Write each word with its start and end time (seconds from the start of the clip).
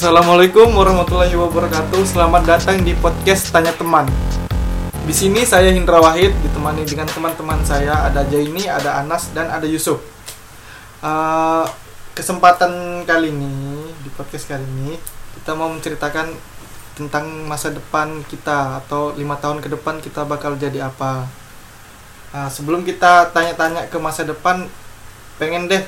Assalamualaikum 0.00 0.72
warahmatullahi 0.80 1.36
wabarakatuh. 1.36 2.08
Selamat 2.08 2.48
datang 2.48 2.80
di 2.80 2.96
podcast 2.96 3.52
Tanya 3.52 3.68
Teman. 3.76 4.08
Di 5.04 5.12
sini 5.12 5.44
saya 5.44 5.68
Hindra 5.76 6.00
Wahid 6.00 6.32
ditemani 6.40 6.88
dengan 6.88 7.04
teman-teman 7.04 7.60
saya 7.68 8.08
ada 8.08 8.24
Jaini, 8.24 8.64
ada 8.64 8.96
Anas 9.04 9.28
dan 9.36 9.52
ada 9.52 9.68
Yusuf. 9.68 10.00
Eh, 11.04 11.64
kesempatan 12.16 13.04
kali 13.04 13.28
ini 13.28 13.92
di 14.00 14.08
podcast 14.16 14.48
kali 14.48 14.64
ini 14.64 14.96
kita 15.36 15.52
mau 15.52 15.68
menceritakan 15.68 16.32
tentang 16.96 17.44
masa 17.44 17.68
depan 17.68 18.24
kita 18.24 18.80
atau 18.80 19.12
lima 19.12 19.36
tahun 19.36 19.60
ke 19.60 19.68
depan 19.68 20.00
kita 20.00 20.24
bakal 20.24 20.56
jadi 20.56 20.88
apa. 20.88 21.28
Nah, 22.32 22.48
sebelum 22.48 22.88
kita 22.88 23.36
tanya-tanya 23.36 23.92
ke 23.92 24.00
masa 24.00 24.24
depan, 24.24 24.64
pengen 25.36 25.68
deh 25.68 25.84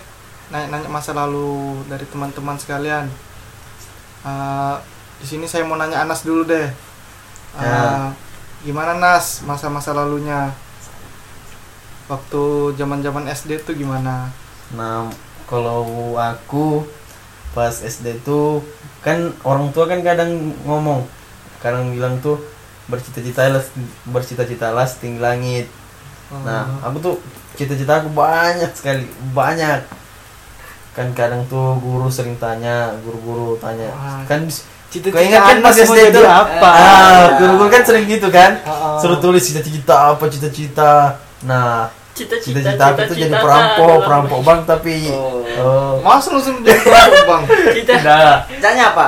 nanya-nanya 0.53 0.93
masa 0.93 1.17
lalu 1.17 1.81
dari 1.89 2.05
teman-teman 2.05 2.61
sekalian. 2.61 3.32
Uh, 4.23 4.79
di 5.19 5.27
sini 5.27 5.47
saya 5.51 5.67
mau 5.67 5.79
nanya 5.79 6.03
Anas 6.03 6.23
dulu 6.23 6.47
deh. 6.47 6.67
Uh, 7.55 7.63
Ya. 7.63 7.83
Gimana 8.63 8.95
Nas 8.95 9.43
masa-masa 9.43 9.91
lalunya? 9.91 10.55
Waktu 12.07 12.75
zaman-zaman 12.79 13.27
SD 13.27 13.67
tuh 13.67 13.75
gimana? 13.75 14.31
Nah, 14.79 15.11
kalau 15.51 16.15
aku 16.15 16.87
pas 17.53 17.75
SD 17.75 18.23
tuh 18.23 18.63
kan 19.03 19.35
orang 19.43 19.75
tua 19.75 19.91
kan 19.91 19.99
kadang 20.01 20.55
ngomong, 20.63 21.05
kadang 21.59 21.91
bilang 21.91 22.23
tuh 22.23 22.39
bercita-cita 22.87 23.51
lah 23.51 23.63
bercita-cita 24.07 24.71
lah 24.71 24.87
setinggi 24.87 25.19
langit. 25.19 25.67
Nah, 26.33 26.81
aku 26.87 26.97
tuh 27.03 27.15
cita-cita 27.59 27.99
aku 28.01 28.15
banyak 28.15 28.71
sekali, 28.73 29.05
banyak. 29.37 29.83
Kan 30.93 31.17
kadang 31.17 31.49
tuh 31.49 31.81
guru 31.81 32.13
sering 32.13 32.37
tanya, 32.37 32.93
guru-guru 33.01 33.57
tanya. 33.57 33.89
Wah. 33.93 34.21
Kan 34.29 34.45
cita-cita 34.93 35.17
Kau 35.17 35.25
ingat 35.25 35.41
kan 35.41 35.59
pas 35.65 35.73
SD 35.73 36.13
tuh 36.13 36.25
apa? 36.29 36.69
Ah, 36.69 37.25
guru-guru 37.41 37.73
kan 37.73 37.81
sering 37.81 38.05
gitu 38.05 38.29
kan. 38.29 38.61
Ah, 38.63 38.71
ah. 38.71 38.97
Suruh 39.01 39.17
tulis 39.17 39.41
cita-cita 39.41 40.13
apa 40.13 40.25
cita-cita. 40.29 41.17
Nah, 41.49 41.89
cita-cita 42.13 42.61
cita-cita 42.61 42.85
aku 42.93 43.01
tuh 43.09 43.17
jadi 43.17 43.33
perampok, 43.33 44.05
perampok 44.05 44.41
bank 44.45 44.61
tapi 44.69 45.09
Oh. 45.09 45.41
oh, 45.59 45.93
Masa 46.05 46.37
langsung 46.37 46.61
jadi 46.61 46.77
perampok, 46.77 47.25
bang? 47.25 47.43
Cita. 47.73 47.95
Tanya 48.61 48.85
apa? 48.93 49.07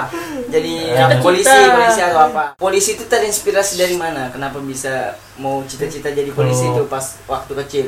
Jadi 0.48 0.86
Ya. 0.88 1.10
yang 1.10 1.20
polisi, 1.20 1.50
polisi 1.50 2.00
atau 2.00 2.20
apa? 2.30 2.44
Polisi 2.54 2.90
itu 2.94 3.04
terinspirasi 3.04 3.74
dari 3.76 3.96
mana? 3.98 4.30
Kenapa 4.32 4.62
bisa 4.62 5.12
mau 5.36 5.60
cita-cita 5.66 6.08
jadi 6.08 6.30
polisi 6.30 6.64
Kalau- 6.64 6.80
itu 6.80 6.82
pas 6.86 7.04
waktu 7.26 7.52
kecil? 7.60 7.86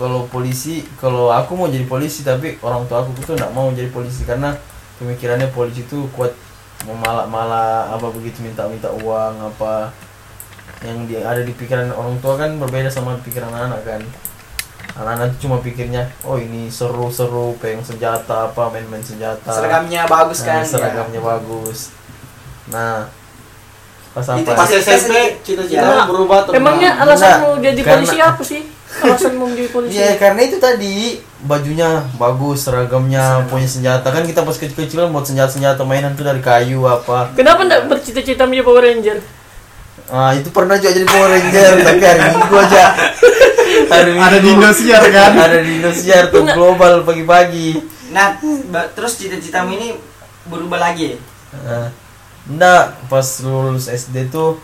Kalau 0.00 0.24
polisi, 0.26 0.80
kalau 0.96 1.28
aku 1.28 1.52
mau 1.52 1.68
jadi 1.68 1.84
polisi 1.84 2.24
tapi 2.24 2.56
orang 2.58 2.88
tua 2.88 3.04
aku 3.04 3.12
tuh 3.20 3.36
nggak 3.36 3.52
mau 3.52 3.68
jadi 3.68 3.92
polisi 3.92 4.24
karena 4.24 4.56
pemikirannya 4.96 5.48
polisi 5.50 5.84
tuh 5.84 6.08
kuat 6.10 6.32
memalak-malak 6.82 7.92
apa 7.92 8.08
begitu 8.08 8.40
minta-minta 8.40 8.88
uang 8.96 9.36
apa 9.44 9.92
yang 10.80 11.04
dia 11.04 11.20
ada 11.20 11.44
di 11.44 11.52
pikiran 11.52 11.92
orang 11.92 12.16
tua 12.18 12.34
kan 12.34 12.56
berbeda 12.56 12.88
sama 12.88 13.20
pikiran 13.20 13.52
anak 13.52 13.84
kan 13.84 14.00
anak-anak 14.96 15.36
cuma 15.36 15.60
pikirnya 15.60 16.08
oh 16.22 16.34
ini 16.34 16.66
seru-seru 16.66 17.52
pengen 17.60 17.84
senjata 17.84 18.48
apa 18.48 18.72
main-main 18.72 19.04
senjata 19.04 19.52
Seragamnya 19.52 20.08
bagus 20.08 20.40
Nah, 20.40 20.48
kan? 20.48 20.62
seragamnya 20.64 21.20
ya. 21.20 21.26
bagus 21.28 21.78
nah 22.66 23.04
pas 24.10 24.24
apa 24.26 24.40
Itu? 24.40 24.50
Pas 24.50 24.70
SMP 24.72 25.12
cita-cita 25.44 25.84
Ya. 25.84 26.02
berubah 26.02 26.42
tuh. 26.42 26.52
Emangnya 26.52 26.90
Bang. 26.92 27.02
alasanmu 27.06 27.48
Enggak, 27.52 27.64
jadi 27.66 27.80
karena- 27.80 27.94
polisi 27.94 28.18
apa 28.18 28.42
sih? 28.42 28.62
Alasanmu 28.90 29.46
menjadi 29.46 29.70
polisi? 29.70 29.94
Iya 29.96 30.18
karena 30.18 30.40
itu 30.42 30.58
tadi 30.58 31.22
bajunya 31.40 32.02
bagus 32.14 32.66
seragamnya 32.66 33.46
punya 33.46 33.64
senjata 33.64 34.04
kan 34.04 34.26
kita 34.26 34.42
pas 34.42 34.52
kecil-kecilan 34.52 35.08
buat 35.08 35.24
senjata-senjata 35.24 35.86
mainan 35.86 36.12
tuh 36.12 36.26
dari 36.26 36.42
kayu 36.42 36.82
apa 36.84 37.30
Kenapa 37.32 37.62
enggak 37.62 37.86
bercita-cita 37.86 38.44
menjadi 38.44 38.66
Power 38.66 38.82
Ranger? 38.82 39.18
ah 40.10 40.34
itu 40.34 40.50
pernah 40.50 40.74
juga 40.74 40.90
jadi 40.90 41.06
Power 41.06 41.30
Ranger 41.30 41.72
tapi 41.80 42.02
hari 42.02 42.20
minggu 42.28 42.56
aja 42.58 42.84
hari 43.86 44.10
minggu 44.10 44.26
Ada 44.26 44.38
di 44.38 44.48
Indosiar 44.50 45.02
kan? 45.06 45.32
ada 45.38 45.58
di 45.62 45.70
Indosiar 45.78 46.22
tuh 46.28 46.42
global 46.50 47.06
pagi-pagi 47.06 47.68
Nah, 48.10 48.34
terus 48.90 49.14
cita-citamu 49.14 49.70
ini 49.70 49.94
berubah 50.44 50.82
lagi? 50.82 51.14
Nah, 51.54 51.94
enggak 52.42 52.98
pas 53.06 53.22
lulus 53.40 53.86
SD 53.86 54.26
tuh 54.28 54.58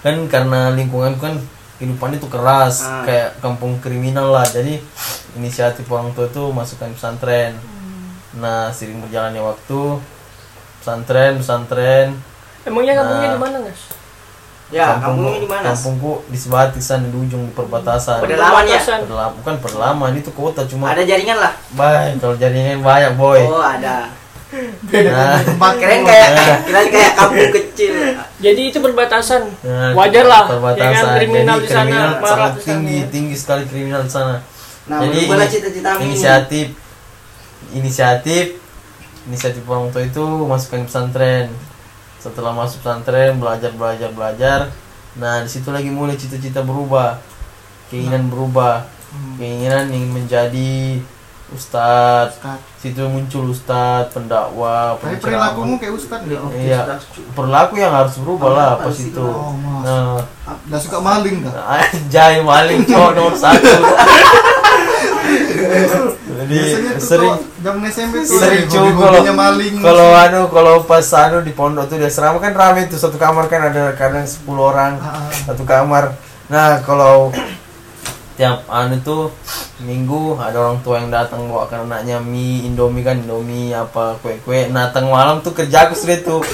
kan 0.00 0.16
karena 0.26 0.72
lingkungan 0.72 1.20
kan 1.20 1.36
kehidupan 1.74 2.12
itu 2.12 2.26
keras 2.26 2.82
Ah. 2.82 3.02
kayak 3.02 3.28
kampung 3.38 3.78
kriminal 3.78 4.30
lah 4.30 4.44
jadi 4.44 4.78
inisiatif 5.32 5.86
orang 5.86 6.12
tua 6.12 6.26
tuh 6.26 6.48
masukkan 6.48 6.90
pesantren 6.90 7.56
nah 8.34 8.68
sering 8.68 8.98
berjalannya 8.98 9.40
waktu 9.40 10.00
pesantren 10.78 11.36
pesantren 11.36 12.08
Emangnya 12.62 12.94
kampungnya 12.94 13.26
Nah. 13.26 13.34
di 13.34 13.40
mana, 13.40 13.56
Guys? 13.60 13.82
Ya, 14.70 14.86
kampung- 14.94 15.02
kampungnya 15.26 15.36
di 15.36 15.50
mana? 15.50 15.64
kampungku 15.68 16.12
di 16.24 16.38
Sebatik 16.38 16.78
sana 16.78 17.04
di 17.04 17.18
ujung 17.18 17.42
di 17.42 17.52
perbatasan 17.52 18.22
Pedalaman 18.22 18.62
ya? 18.62 18.78
Perbatasan. 18.78 18.98
Perlam- 19.04 19.34
bukan 19.36 19.54
perlaman 19.58 20.12
itu 20.14 20.30
kota 20.30 20.62
cuma 20.64 20.88
Ada 20.88 21.02
jaringan 21.02 21.36
lah. 21.36 21.52
baik 21.72 22.16
kalau 22.18 22.36
jaringan 22.36 22.78
banyak 22.80 23.12
boy 23.12 23.42
Oh, 23.42 23.58
ada. 23.58 24.08
nah, 24.52 25.36
Keren 25.74 26.00
kayak 26.02 26.28
keren 26.62 26.86
kayak 26.86 27.12
kampung 27.14 27.50
kecil. 27.52 27.92
Jadi 28.42 28.62
itu 28.74 28.78
perbatasan. 28.82 29.42
Nah, 29.62 29.94
Wajar 29.94 30.26
lah, 30.26 30.50
perbatasan. 30.50 30.82
ya 30.82 30.98
kan, 30.98 31.14
kriminal 31.16 31.56
Jadi 31.56 31.64
di 31.64 31.68
sana, 31.70 31.82
kriminal 31.86 32.10
marah 32.10 32.26
sangat 32.26 32.50
di 32.52 32.58
sana. 32.58 32.66
tinggi, 32.66 32.98
tinggi 33.08 33.36
sekali 33.38 33.62
kriminal 33.70 34.02
di 34.02 34.10
sana. 34.10 34.36
Nah, 34.90 34.98
Jadi 34.98 35.18
ini- 35.22 35.46
cita-citamu 35.46 35.96
ini. 35.96 36.04
inisiatif, 36.10 36.66
inisiatif, 37.72 38.44
inisiatif 39.24 39.62
orang 39.64 39.94
tua 39.94 40.02
itu 40.02 40.24
masukkan 40.44 40.82
pesantren. 40.84 41.46
Setelah 42.18 42.50
masuk 42.50 42.82
pesantren, 42.82 43.38
belajar, 43.38 43.70
belajar, 43.74 44.10
belajar. 44.10 44.58
Nah, 45.14 45.42
di 45.42 45.50
situ 45.50 45.70
lagi 45.70 45.90
mulai 45.90 46.18
cita-cita 46.18 46.62
berubah, 46.62 47.22
keinginan 47.90 48.26
berubah, 48.26 48.86
keinginan 49.36 49.86
ingin 49.90 50.10
menjadi 50.10 50.98
ustadz. 51.52 52.36
Ustadz. 52.36 52.60
Situ 52.76 53.02
muncul 53.04 53.48
ustadz, 53.48 54.10
pendakwa, 54.10 54.96
Tapi 54.96 55.14
penceramah. 55.14 55.22
perilakumu 55.54 55.74
kayak 55.76 55.94
ustad 55.94 56.20
nggak? 56.22 56.40
Iya, 56.52 56.80
perilaku 57.32 57.74
yang 57.76 57.92
harus 57.92 58.14
berubah 58.18 58.50
lah 58.50 58.70
pas 58.76 58.96
itu. 58.96 59.20
Oh, 59.20 59.54
mas. 59.54 59.84
Nah, 59.84 60.18
Nggak 60.66 60.80
suka 60.80 60.98
maling 60.98 61.36
nggak? 61.40 61.54
Anjay 61.78 62.40
maling 62.40 62.80
cowok 62.84 63.10
nomor 63.14 63.34
satu. 63.34 63.70
Jadi 66.32 66.58
tuh 66.58 66.98
sering 66.98 67.32
zaman 67.62 67.86
SMP 67.86 68.14
tuh 68.26 68.34
sering 68.34 68.66
cuy 68.66 68.90
kalau 68.90 69.20
maling. 69.32 69.74
kalau 69.78 70.08
anu 70.12 70.40
kalau 70.50 70.74
pas 70.82 71.06
anu 71.14 71.38
di 71.40 71.52
pondok 71.52 71.86
tuh 71.86 71.96
di 71.96 72.04
asrama 72.04 72.36
kan 72.36 72.52
rame 72.52 72.90
tuh 72.90 72.98
satu 72.98 73.14
kamar 73.14 73.46
kan 73.46 73.70
ada 73.70 73.94
kadang 73.94 74.26
10 74.26 74.42
orang 74.58 74.98
Ah, 74.98 75.22
ah. 75.22 75.30
satu 75.30 75.62
kamar. 75.62 76.18
Nah 76.48 76.82
kalau 76.82 77.30
tiap 78.34 78.66
anu 78.66 78.98
tuh 79.00 79.30
minggu 79.82 80.38
ada 80.38 80.56
orang 80.62 80.78
tua 80.86 81.02
yang 81.02 81.10
datang 81.10 81.50
bawa 81.50 81.66
kan 81.66 81.84
anaknya 81.84 82.22
mie 82.22 82.64
indomie 82.64 83.02
kan 83.02 83.18
indomie 83.18 83.74
apa 83.74 84.14
kue 84.22 84.38
kue 84.46 84.70
nah 84.70 84.94
tengah 84.94 85.10
malam 85.10 85.42
tuh 85.42 85.50
kerja 85.52 85.90
aku 85.90 85.94
sudah 85.98 86.18
tuh. 86.22 86.40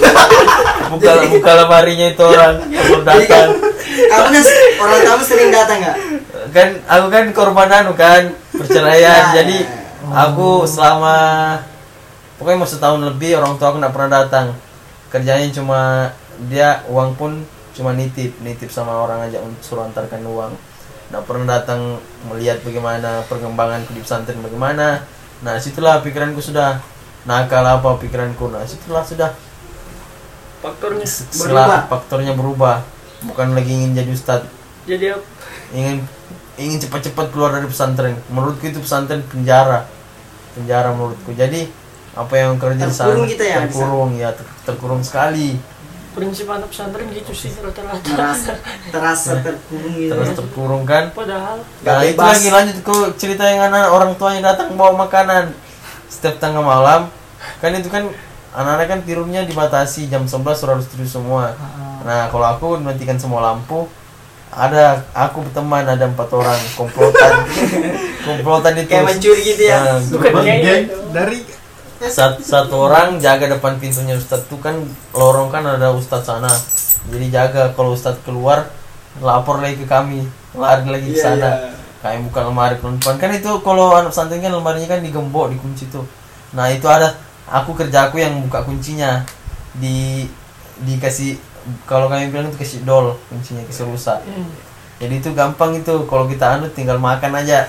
Buka 0.89 1.21
buka 1.29 1.53
lemarinya 1.53 2.17
itu 2.17 2.25
orang 2.25 2.65
belum 2.65 3.05
kan, 3.05 3.21
datang. 3.21 3.49
kamu 4.09 4.29
kan 4.33 4.45
orang 4.81 5.01
tamu 5.05 5.21
sering 5.21 5.53
datang 5.53 5.79
nggak? 5.85 5.97
kan 6.49 6.69
aku 6.89 7.07
kan 7.13 7.25
korban 7.37 7.69
anu 7.69 7.93
kan 7.93 8.33
perceraian. 8.57 9.37
Ya, 9.37 9.45
jadi 9.45 9.69
ya, 9.69 10.25
aku 10.29 10.65
selama 10.65 11.17
pokoknya 12.41 12.57
mau 12.57 12.65
setahun 12.65 13.05
lebih 13.05 13.37
orang 13.37 13.61
tua 13.61 13.69
aku 13.69 13.85
nggak 13.85 13.93
pernah 13.93 14.11
datang. 14.25 14.47
Kerjanya 15.13 15.49
cuma 15.53 15.81
dia 16.49 16.81
uang 16.89 17.21
pun 17.21 17.45
cuma 17.77 17.93
nitip 17.93 18.33
nitip 18.41 18.73
sama 18.73 19.05
orang 19.05 19.29
aja 19.29 19.39
untuk 19.45 19.61
suruh 19.61 19.85
antarkan 19.85 20.25
uang 20.25 20.53
nggak 21.09 21.25
pernah 21.25 21.47
datang 21.57 21.97
melihat 22.29 22.61
bagaimana 22.61 23.25
perkembangan 23.27 23.81
di 23.89 24.01
pesantren 24.05 24.41
bagaimana. 24.45 25.03
Nah 25.41 25.57
situlah 25.57 26.05
pikiranku 26.05 26.43
sudah 26.43 26.81
nakal 27.25 27.65
apa 27.65 27.97
pikiranku. 27.97 28.53
Nah 28.53 28.65
situlah 28.69 29.01
sudah 29.03 29.33
Faktornya. 30.59 31.07
setelah 31.07 31.87
faktornya 31.87 32.35
berubah. 32.35 32.83
Bukan 33.19 33.55
lagi 33.55 33.75
ingin 33.75 33.99
jadi 33.99 34.11
ustadz 34.15 34.47
Jadi 34.87 35.11
apa? 35.11 35.23
ingin 35.75 36.07
ingin 36.59 36.79
cepat-cepat 36.87 37.31
keluar 37.35 37.51
dari 37.55 37.67
pesantren. 37.67 38.15
Menurutku 38.31 38.67
itu 38.67 38.79
pesantren 38.83 39.23
penjara. 39.27 39.87
Penjara 40.55 40.91
menurutku. 40.95 41.35
Jadi 41.35 41.67
apa 42.19 42.35
yang 42.35 42.59
kerja 42.59 42.83
di 42.83 42.91
sana 42.91 43.15
Terkurung 43.15 43.31
kita 43.31 43.45
ya, 43.47 43.57
terkurung 43.63 44.11
ya 44.19 44.31
ter- 44.35 44.55
terkurung 44.67 45.03
sekali 45.07 45.55
prinsip 46.19 46.47
anak 46.51 46.69
pesantren 46.69 47.07
gitu 47.15 47.33
sih 47.33 47.55
rata-rata. 47.63 48.03
Terasa 48.03 48.53
terasa 48.91 49.31
terkurung 49.47 49.95
gitu. 49.95 50.13
terus 50.13 50.31
terkurung 50.35 50.83
kan? 50.83 51.15
Padahal 51.15 51.63
nah 51.87 52.03
itu 52.03 52.19
lagi 52.19 52.49
lanjut 52.51 52.79
ke 52.83 52.97
cerita 53.17 53.47
yang 53.47 53.71
anak 53.71 53.95
orang 53.95 54.19
tuanya 54.19 54.53
datang 54.53 54.75
bawa 54.75 55.07
makanan. 55.07 55.55
Setiap 56.11 56.43
tengah 56.43 56.61
malam 56.61 57.07
kan 57.63 57.71
itu 57.73 57.87
kan 57.87 58.11
anak-anak 58.53 58.87
kan 58.91 59.01
tidurnya 59.07 59.47
dibatasi 59.47 60.11
jam 60.11 60.27
11 60.27 60.43
sudah 60.59 60.75
harus 60.75 60.91
tidur 60.91 61.07
semua. 61.07 61.55
Nah 62.03 62.27
kalau 62.29 62.47
aku 62.51 62.67
matikan 62.83 63.15
semua 63.15 63.41
lampu 63.41 63.87
ada 64.49 65.05
aku 65.13 65.45
berteman 65.45 65.85
ada 65.85 66.05
empat 66.09 66.29
orang 66.35 66.59
komplotan. 66.75 67.33
Komplotan 68.29 68.73
itu. 68.77 68.91
Kayak 68.93 69.07
mencuri 69.09 69.41
gitu 69.41 69.63
ya. 69.69 69.79
Nah, 69.81 69.99
Bukan 70.05 70.33
Geng, 70.45 70.85
dari 71.17 71.39
satu, 72.07 72.39
satu 72.39 72.75
orang 72.87 73.19
jaga 73.19 73.51
depan 73.59 73.83
pintunya 73.83 74.15
Ustadz. 74.15 74.47
Tuh 74.47 74.63
kan 74.63 74.79
lorong 75.11 75.51
kan 75.51 75.67
ada 75.67 75.91
Ustadz 75.91 76.31
sana. 76.31 76.51
Jadi 77.11 77.27
jaga 77.35 77.75
kalau 77.75 77.99
Ustadz 77.99 78.23
keluar 78.23 78.71
lapor 79.19 79.59
lagi 79.59 79.83
ke 79.83 79.87
kami. 79.91 80.23
Lari 80.55 80.87
lagi 80.87 81.11
ke 81.11 81.19
Iya, 81.19 81.25
sana. 81.35 81.51
iya. 81.51 81.71
kayak 81.99 82.31
buka 82.31 82.47
lemari 82.47 82.79
pelan 82.79 83.19
kan 83.19 83.27
itu 83.35 83.51
kalau 83.67 83.91
anak 83.99 84.15
pesantren 84.15 84.39
kan 84.39 84.55
lemarinya 84.55 84.87
kan 84.95 85.03
digembok 85.03 85.51
dikunci 85.51 85.91
tuh. 85.91 86.07
Nah 86.55 86.71
itu 86.71 86.87
ada 86.87 87.19
aku 87.51 87.75
kerja 87.75 88.07
aku 88.07 88.23
yang 88.23 88.39
buka 88.47 88.63
kuncinya. 88.63 89.27
Di 89.75 90.23
dikasih 90.79 91.35
kalau 91.91 92.07
kami 92.07 92.31
bilang 92.31 92.55
itu 92.55 92.59
kasih 92.63 92.87
dol 92.87 93.19
kuncinya 93.27 93.67
kasih 93.67 93.91
rusak. 93.91 94.23
Hmm. 94.23 94.47
jadi 95.03 95.15
itu 95.19 95.35
gampang 95.35 95.75
itu. 95.75 96.07
Kalau 96.07 96.31
kita 96.31 96.63
anu 96.63 96.71
tinggal 96.71 97.03
makan 97.03 97.35
aja 97.43 97.67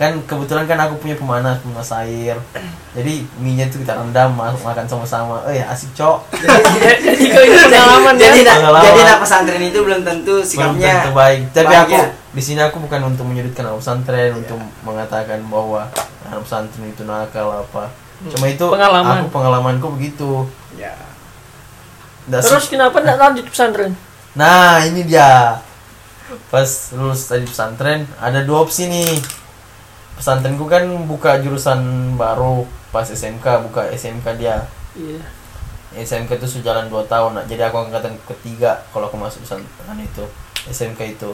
kan 0.00 0.16
kebetulan 0.24 0.64
kan 0.64 0.80
aku 0.80 0.96
punya 0.96 1.12
pemanas 1.12 1.60
pemanas 1.60 1.92
air 2.00 2.40
jadi 2.90 3.22
minyak 3.38 3.70
itu 3.70 3.86
kita 3.86 3.94
rendam 3.94 4.34
ma- 4.34 4.50
makan 4.50 4.82
sama-sama. 4.82 5.46
Eh 5.46 5.62
asik 5.62 5.94
cok. 5.94 6.26
Jadi 6.34 7.30
pengalaman 7.70 8.18
ya. 8.18 8.34
jadi 8.34 8.40
nak 8.42 8.56
Pengalaman. 8.58 8.82
jadi 8.82 9.00
nak 9.06 9.18
pesantren 9.22 9.62
itu 9.62 9.78
belum 9.78 10.00
tentu 10.02 10.34
belum 10.42 10.48
sikapnya 10.48 10.94
tentu 10.98 11.12
baik. 11.14 11.40
Tapi 11.54 11.66
baik 11.70 11.80
aku 11.86 11.94
ya. 11.94 12.06
di 12.10 12.42
sini 12.42 12.60
aku 12.66 12.76
bukan 12.82 13.00
untuk 13.14 13.24
menyudutkan 13.30 13.70
anak 13.70 13.78
pesantren 13.78 14.30
untuk 14.34 14.58
mengatakan 14.82 15.38
bahwa 15.46 15.86
anak 16.26 16.40
pesantren 16.42 16.86
itu 16.90 17.02
nakal 17.06 17.62
apa. 17.62 17.94
Cuma 18.26 18.46
itu 18.50 18.66
Pengalaman. 18.66 19.22
aku 19.22 19.26
pengalamanku 19.30 19.86
begitu. 19.94 20.50
Ya. 20.74 20.98
Nggak 22.26 22.42
Terus 22.42 22.66
kenapa 22.66 22.96
enggak 23.06 23.18
lanjut 23.22 23.46
pesantren? 23.46 23.92
Nah 24.34 24.82
ini 24.82 25.06
dia. 25.06 25.62
Pas 26.50 26.70
lulus 26.94 27.26
tadi 27.26 27.42
pesantren 27.42 28.06
Ada 28.22 28.46
dua 28.46 28.62
opsi 28.62 28.86
nih 28.86 29.18
Pesantrenku 30.20 30.68
kan 30.68 30.84
buka 31.08 31.40
jurusan 31.40 32.12
baru 32.20 32.68
Pas 32.92 33.08
SMK 33.08 33.64
buka 33.64 33.88
SMK 33.88 34.36
dia 34.36 34.68
Iya. 34.92 35.24
SMK 35.96 36.36
itu 36.36 36.60
sejalan 36.60 36.92
2 36.92 37.08
tahun 37.08 37.40
nah, 37.40 37.44
Jadi 37.48 37.64
aku 37.64 37.88
angkatan 37.88 38.20
ketiga 38.28 38.84
Kalau 38.92 39.08
aku 39.08 39.16
masuk 39.16 39.48
pesantren 39.48 39.96
itu 39.96 40.28
SMK 40.68 41.16
itu 41.16 41.32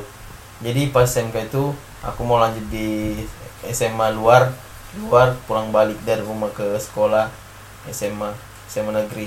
Jadi 0.62 0.94
pas 0.94 1.02
SMK 1.02 1.50
itu 1.50 1.74
Aku 2.06 2.22
mau 2.22 2.38
lanjut 2.38 2.62
di 2.70 3.18
SMA 3.66 4.14
luar 4.14 4.54
Luar 5.02 5.34
pulang 5.50 5.74
balik 5.74 5.98
dari 6.06 6.22
rumah 6.22 6.54
ke 6.54 6.78
sekolah 6.78 7.26
SMA 7.90 8.30
SMA 8.70 8.94
negeri 8.94 9.26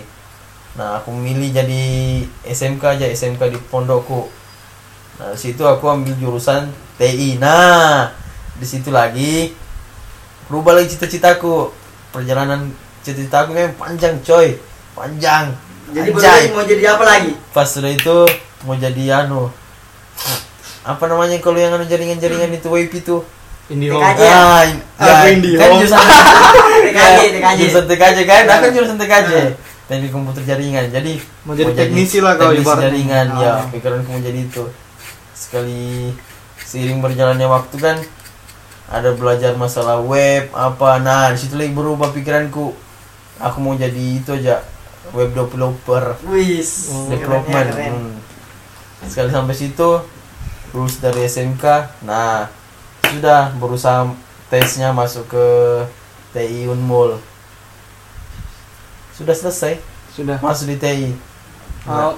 Nah 0.79 1.03
aku 1.03 1.11
milih 1.11 1.51
jadi 1.51 1.83
SMK 2.47 2.95
aja 2.95 3.05
SMK 3.11 3.51
di 3.51 3.59
pondokku 3.67 4.31
Nah 5.19 5.35
situ 5.35 5.67
aku 5.67 5.83
ambil 5.91 6.15
jurusan 6.15 6.71
TI 6.95 7.35
Nah 7.43 8.28
di 8.59 8.65
situ 8.65 8.89
lagi. 8.89 9.55
Berubah 10.45 10.75
lagi 10.75 10.91
cita-citaku. 10.91 11.71
Perjalanan 12.09 12.69
cita-citaku 13.01 13.49
memang 13.51 13.75
panjang 13.75 14.19
coy. 14.21 14.59
Panjang. 14.93 15.55
Jadi 15.89 16.09
Anjay. 16.11 16.41
mau 16.53 16.61
jadi 16.61 16.83
apa 16.91 17.03
lagi? 17.03 17.31
Pas 17.49 17.65
sudah 17.65 17.89
itu 17.89 18.13
mau 18.61 18.77
jadi 18.77 19.25
anu 19.25 19.49
Apa 20.79 21.05
namanya 21.05 21.37
kalau 21.39 21.57
yang 21.57 21.73
anu 21.73 21.85
jaringan-jaringan 21.85 22.51
itu 22.51 22.67
WIP 22.67 22.93
itu. 22.99 23.25
Indihome. 23.69 24.01
TKJ. 24.01 24.21
Ah, 24.25 24.65
Apa 24.97 25.25
ya, 25.25 25.33
Indihome? 25.33 25.61
kan 25.61 25.69
jurusan 25.77 25.97
TKJ 26.85 27.19
TKJ 27.31 27.57
jurusan 27.59 27.85
TKJ 27.85 28.17
kan? 28.25 28.43
Aku 28.49 28.65
jurusan 28.69 28.97
TKJ 28.97 29.31
teknik 29.85 30.11
komputer 30.13 30.43
jaringan. 30.45 30.85
Jadi 30.89 31.17
Mau 31.41 31.57
jadi 31.57 31.73
teknisi 31.73 32.21
lah 32.21 32.37
kau 32.37 32.53
teknisi 32.53 32.69
jaringan 32.69 33.25
Ah. 33.33 33.41
ya 33.41 33.53
pikiranku 33.69 34.09
mau 34.09 34.21
jadi 34.21 34.39
itu. 34.41 34.63
Sekali 35.33 36.13
seiring 36.61 37.01
berjalannya 37.01 37.45
waktu 37.45 37.75
kan 37.81 37.97
ada 38.89 39.13
belajar 39.13 39.53
masalah 39.53 40.01
web 40.01 40.49
apa. 40.51 40.97
Nah 40.97 41.29
di 41.29 41.37
situ 41.37 41.53
lagi 41.55 41.71
berubah 41.71 42.09
pikiranku. 42.09 42.73
Aku 43.39 43.57
mau 43.61 43.77
jadi 43.77 44.19
itu 44.19 44.33
aja 44.33 44.65
web 45.13 45.31
developer. 45.31 46.17
Wis 46.27 46.89
Hmm, 46.89 47.07
keren, 47.07 47.13
development 47.13 47.69
keren. 47.71 47.93
Hmm. 47.93 48.15
sekali 48.99 49.31
sampai 49.31 49.55
situ 49.55 49.89
lulus 50.69 50.99
dari 50.99 51.23
SMK 51.23 51.63
nah 52.03 52.51
sudah 53.07 53.55
berusaha 53.55 54.05
tesnya 54.51 54.91
masuk 54.91 55.23
ke 55.31 55.45
TI 56.29 56.67
Unmul. 56.67 57.15
Sudah 59.15 59.31
selesai? 59.33 59.79
Sudah. 60.11 60.35
masuk 60.43 60.67
di 60.67 60.77
TI 60.77 61.09
nah, 61.87 62.11
Oh. 62.11 62.15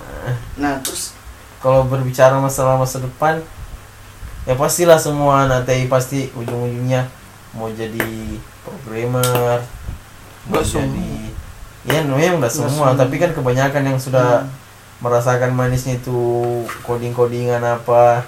nah 0.57 0.81
terus? 0.81 1.13
Kalau 1.61 1.85
berbicara 1.85 2.41
masalah 2.41 2.75
masa 2.75 2.97
depan 2.97 3.45
ya 4.45 4.53
pastilah 4.57 4.97
semua 4.97 5.45
anak 5.45 5.69
TI 5.69 5.85
pasti 5.85 6.29
ujung-ujungnya 6.33 7.05
mau 7.53 7.69
jadi 7.69 8.39
programmer 8.65 9.61
mau 10.49 10.61
jadi 10.63 11.11
ya 11.85 12.01
memang 12.05 12.41
nggak 12.41 12.49
Nggak 12.49 12.53
semua 12.53 12.93
semua. 12.93 12.97
tapi 12.97 13.15
kan 13.21 13.31
kebanyakan 13.33 13.83
yang 13.93 13.99
sudah 14.01 14.45
merasakan 15.01 15.53
manisnya 15.53 15.97
itu 15.97 16.17
coding-codingan 16.85 17.61
apa 17.61 18.25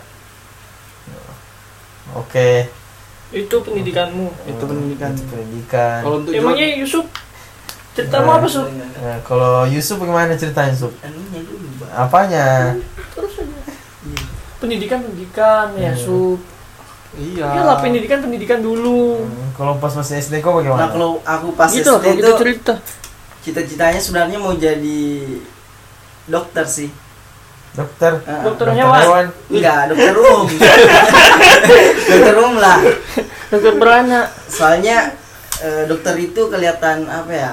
oke 2.14 2.70
Itu 3.34 3.66
pendidikanmu. 3.66 4.30
Itu 4.46 4.64
pendidikan. 4.70 5.10
Itu 5.18 5.26
pendidikan 5.26 6.06
Kalau 6.06 6.22
untuk 6.22 6.38
Emangnya 6.38 6.70
Yusuf 6.78 7.10
ceritamu 7.98 8.30
apa, 8.30 8.46
Sup? 8.46 8.70
Nah, 8.70 9.18
kalau 9.26 9.66
Yusuf 9.66 9.98
bagaimana 9.98 10.38
ceritanya 10.38 10.70
Yusuf 10.70 10.94
apanya 11.94 12.74
aja. 12.74 12.93
Pendidikan 14.64 15.04
pendidikan 15.04 15.68
ya, 15.76 15.92
Hmm. 15.92 16.00
Sup. 16.00 16.40
Iya. 17.14 17.46
Iyalah 17.54 17.78
pendidikan 17.78 18.20
pendidikan 18.20 18.58
dulu. 18.58 19.22
Hmm, 19.22 19.52
kalau 19.54 19.78
pas 19.78 19.92
masih 19.92 20.18
SD 20.18 20.40
kok 20.40 20.50
nah 20.50 20.58
bagaimana 20.58 20.88
kalau 20.88 21.22
aku 21.22 21.48
pas 21.52 21.70
gitu 21.70 21.92
SD 21.92 22.08
itu 22.08 22.18
kita 22.18 22.32
cerita. 22.36 22.74
cita-citanya 23.44 24.00
sebenarnya 24.00 24.40
mau 24.40 24.56
jadi 24.56 25.04
dokter 26.26 26.64
sih 26.64 26.90
dokter 27.72 28.18
Ah, 28.24 28.42
Dokter 28.42 28.66
dokter 28.66 28.68
hewan. 28.74 29.02
hewan 29.02 29.26
enggak 29.52 29.82
dokter 29.92 30.14
umum 30.16 30.48
dokter 32.10 32.36
umum 32.36 32.56
lah 32.58 32.80
Dokter 33.50 33.74
beranak. 33.76 34.26
soalnya 34.48 35.12
eh, 35.60 35.84
dokter 35.86 36.16
itu 36.18 36.42
kelihatan 36.48 37.06
apa 37.06 37.32
ya 37.32 37.52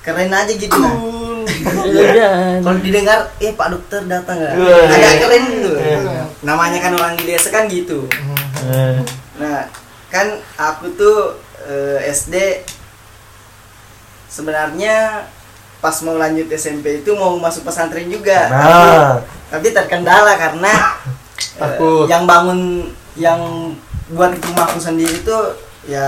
keren 0.00 0.30
aja 0.30 0.50
gitu 0.50 0.72
nah. 0.74 0.94
Kalau 2.64 2.78
didengar 2.80 3.32
eh 3.40 3.52
pak 3.56 3.68
dokter 3.72 4.00
datang. 4.04 4.36
Nggak 4.36 4.54
Wah. 4.60 4.96
agak 4.96 5.14
keren 5.24 5.44
gitu. 5.48 5.72
Iya. 5.80 6.24
namanya 6.44 6.78
kan 6.84 6.92
orang 6.92 7.14
di 7.16 7.24
desa 7.24 7.48
kan 7.48 7.64
gitu. 7.66 8.04
Nah 9.40 9.68
kan 10.12 10.26
aku 10.60 10.92
tuh 10.94 11.40
eh, 11.64 12.04
SD 12.12 12.64
sebenarnya 14.28 15.26
pas 15.80 15.96
mau 16.00 16.16
lanjut 16.16 16.48
SMP 16.52 17.04
itu 17.04 17.10
mau 17.16 17.36
masuk 17.40 17.64
pesantren 17.64 18.08
juga. 18.12 18.48
Nah 18.52 19.12
tapi 19.48 19.72
terkendala 19.72 20.36
karena 20.36 20.72
eh, 21.60 22.02
yang 22.10 22.28
bangun 22.28 22.90
yang 23.14 23.72
buat 24.12 24.36
rumahku 24.36 24.78
sendiri 24.82 25.24
tuh 25.24 25.56
ya 25.88 26.06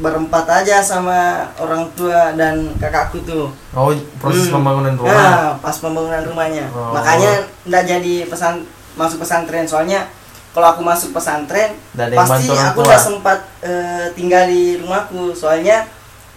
berempat 0.00 0.48
aja 0.48 0.80
sama 0.80 1.44
orang 1.56 1.84
tua 1.92 2.32
dan 2.32 2.72
kakakku 2.76 3.20
tuh 3.22 3.52
oh 3.70 3.92
proses 4.16 4.48
Hmm. 4.48 4.58
pembangunan 4.58 4.96
rumah 4.96 5.12
Nah, 5.12 5.50
pas 5.60 5.76
pembangunan 5.76 6.24
rumahnya 6.24 6.64
Oh. 6.72 6.96
makanya 6.96 7.44
nggak 7.64 7.84
jadi 7.86 8.14
pesan 8.24 8.64
masuk 8.96 9.20
pesantren 9.20 9.64
soalnya 9.64 10.08
kalau 10.50 10.72
aku 10.72 10.82
masuk 10.82 11.12
pesantren 11.12 11.76
yang 11.94 12.16
pasti 12.16 12.48
aku 12.50 12.80
nggak 12.82 12.98
sempat 12.98 13.38
eh, 13.60 14.10
tinggal 14.12 14.48
di 14.48 14.80
rumahku 14.80 15.30
soalnya 15.30 15.84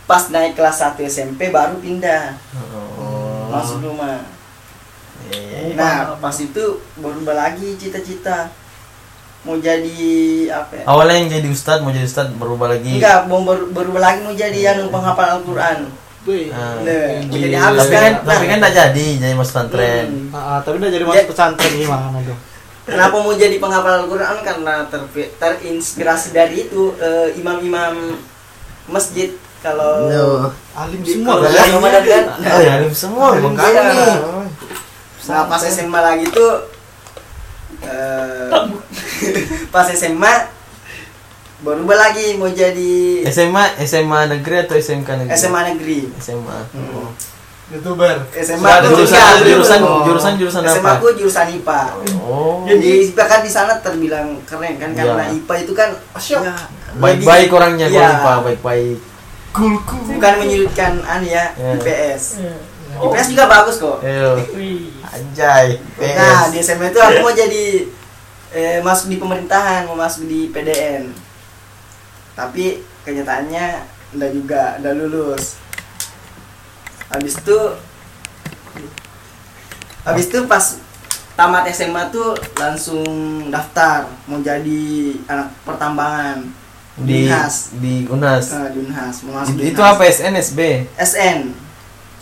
pas 0.04 0.28
naik 0.30 0.54
kelas 0.54 0.84
1 0.94 1.00
SMP 1.02 1.48
baru 1.50 1.80
pindah 1.80 2.36
oh. 2.54 3.48
masuk 3.50 3.80
rumah 3.82 4.20
Iya, 5.24 5.40
iya, 5.40 5.60
iya. 5.66 5.76
Nah, 5.80 5.96
pas 6.20 6.36
itu 6.36 6.64
berubah 7.00 7.32
lagi 7.34 7.80
cita-cita. 7.80 8.52
Mau 9.44 9.56
jadi 9.58 10.00
apa 10.48 10.72
ya? 10.74 10.84
awalnya 10.88 11.16
yang 11.18 11.30
jadi 11.30 11.48
ustad 11.50 11.80
mau 11.80 11.92
jadi 11.92 12.04
ustad 12.04 12.32
berubah 12.32 12.72
lagi 12.72 12.96
Enggak, 12.98 13.28
mau 13.28 13.44
ber- 13.44 13.68
berubah 13.68 14.02
lagi 14.02 14.24
mau 14.24 14.32
jadi 14.34 14.56
yang 14.56 14.88
penghafal 14.88 15.38
Al-Qur'an. 15.38 15.92
Wih. 16.24 16.48
Ah. 16.50 16.80
Nah, 16.80 17.20
mau 17.22 17.36
jadi 17.36 17.56
habis 17.58 17.80
tapi 17.82 17.92
kan. 17.92 18.02
kan 18.02 18.14
tapi 18.24 18.44
kan 18.48 18.58
nggak 18.58 18.76
jadi 18.78 19.08
jadi 19.20 19.34
mas 19.34 19.50
pesantren 19.50 20.06
Hmm. 20.08 20.32
Ah, 20.32 20.60
tapi 20.60 20.76
udah 20.78 20.88
jadi 20.90 21.04
masuk 21.04 21.20
Ya. 21.20 21.28
pesantren 21.28 21.74
gimana 21.74 22.18
dong? 22.24 22.40
Kenapa 22.84 23.16
mau 23.16 23.34
jadi 23.34 23.56
penghafal 23.60 23.94
Al-Qur'an? 24.02 24.38
Karena 24.40 24.74
ter- 24.88 25.12
terinspirasi 25.34 26.32
dari 26.32 26.64
itu 26.64 26.96
eh, 26.98 27.36
imam-imam 27.36 28.16
masjid 28.86 29.32
kalau 29.60 30.12
Alim 30.74 31.00
di 31.00 31.12
semua 31.14 31.40
kalau 31.40 31.48
kan? 31.48 32.04
kan. 32.04 32.24
oh 32.42 32.60
ya 32.60 32.72
alim 32.78 32.92
semua 32.92 33.26
Alim 33.32 33.56
iya. 33.56 33.82
nih 33.86 34.16
Nah, 35.24 35.48
pas 35.48 35.64
SMA 35.64 35.96
lagi 35.96 36.28
tuh 36.28 36.52
eh, 37.84 38.48
pas 39.74 39.88
SMA 39.88 40.34
berubah 41.60 41.96
lagi 41.98 42.36
mau 42.36 42.48
jadi 42.48 43.24
SMA 43.26 43.80
SMA 43.82 44.20
negeri 44.30 44.56
atau 44.62 44.76
SMK 44.76 45.10
negeri 45.18 45.34
SMA 45.34 45.60
negeri. 45.66 46.00
SMA 46.18 46.60
Hmm. 46.70 47.08
Youtuber. 47.66 48.28
SMA 48.36 48.68
aku 48.68 48.92
jurusan 48.94 49.18
jurusan 49.42 49.80
Oh. 49.82 50.04
jurusan 50.04 50.34
jurusan 50.36 50.62
SMA 50.62 50.84
apa 50.84 51.00
aku 51.00 51.16
jurusan 51.16 51.48
IPA. 51.54 51.82
oh 52.20 52.68
Jadi 52.68 53.10
IPA 53.10 53.24
kan 53.24 53.40
di 53.40 53.50
sana 53.50 53.74
terbilang 53.80 54.36
keren 54.44 54.76
kan 54.76 54.92
karena 54.92 55.24
Iya. 55.26 55.40
IPA 55.40 55.54
itu 55.60 55.74
kan 55.74 55.90
Asyik. 56.12 56.38
ya, 56.40 56.54
baik-baik 56.96 57.48
lebih- 57.48 57.56
orangnya 57.56 57.88
kalau 57.88 58.12
IPA 58.12 58.34
baik-baik 58.44 58.98
cool 59.52 59.76
cool 59.82 60.02
bukan 60.12 60.34
menyulitkan 60.36 60.94
anu 61.02 61.26
ya 61.26 61.46
Ya. 61.56 61.72
IPS 61.74 62.24
Iya. 62.38 62.54
IPS 62.94 63.28
juga 63.34 63.46
bagus 63.50 63.76
kok. 63.82 63.98
Wih. 64.54 64.94
Anjay. 65.04 65.78
nah 66.18 66.50
PS. 66.50 66.52
di 66.52 66.58
SMA 66.62 66.90
itu 66.90 67.00
aku 67.00 67.18
mau 67.22 67.34
jadi 67.34 67.66
eh, 68.54 68.80
masuk 68.82 69.10
di 69.10 69.18
pemerintahan 69.18 69.86
mau 69.86 69.98
masuk 69.98 70.26
di 70.26 70.50
PDN 70.50 71.10
tapi 72.34 72.82
kenyataannya 73.06 73.66
enggak 74.14 74.32
juga 74.34 74.64
enggak 74.82 74.94
lulus 74.98 75.58
habis 77.14 77.38
itu 77.38 77.60
habis 80.02 80.26
itu 80.30 80.40
pas 80.50 80.82
tamat 81.34 81.70
SMA 81.74 82.10
tuh 82.10 82.34
langsung 82.58 83.06
daftar 83.50 84.10
mau 84.26 84.42
jadi 84.42 85.14
anak 85.30 85.50
pertambangan 85.66 86.42
di 86.94 87.26
Unhas. 87.26 87.74
di 87.82 88.06
Unas. 88.06 88.54
Eh, 88.54 88.70
di 88.70 88.80
Unhas 88.86 89.16
mau 89.26 89.42
masuk 89.42 89.58
Itu, 89.58 89.62
di 89.62 89.66
itu 89.74 89.82
Unhas. 89.82 89.94
apa 89.98 90.04
SN 90.10 90.34
SB? 90.38 90.60
SN 90.94 91.40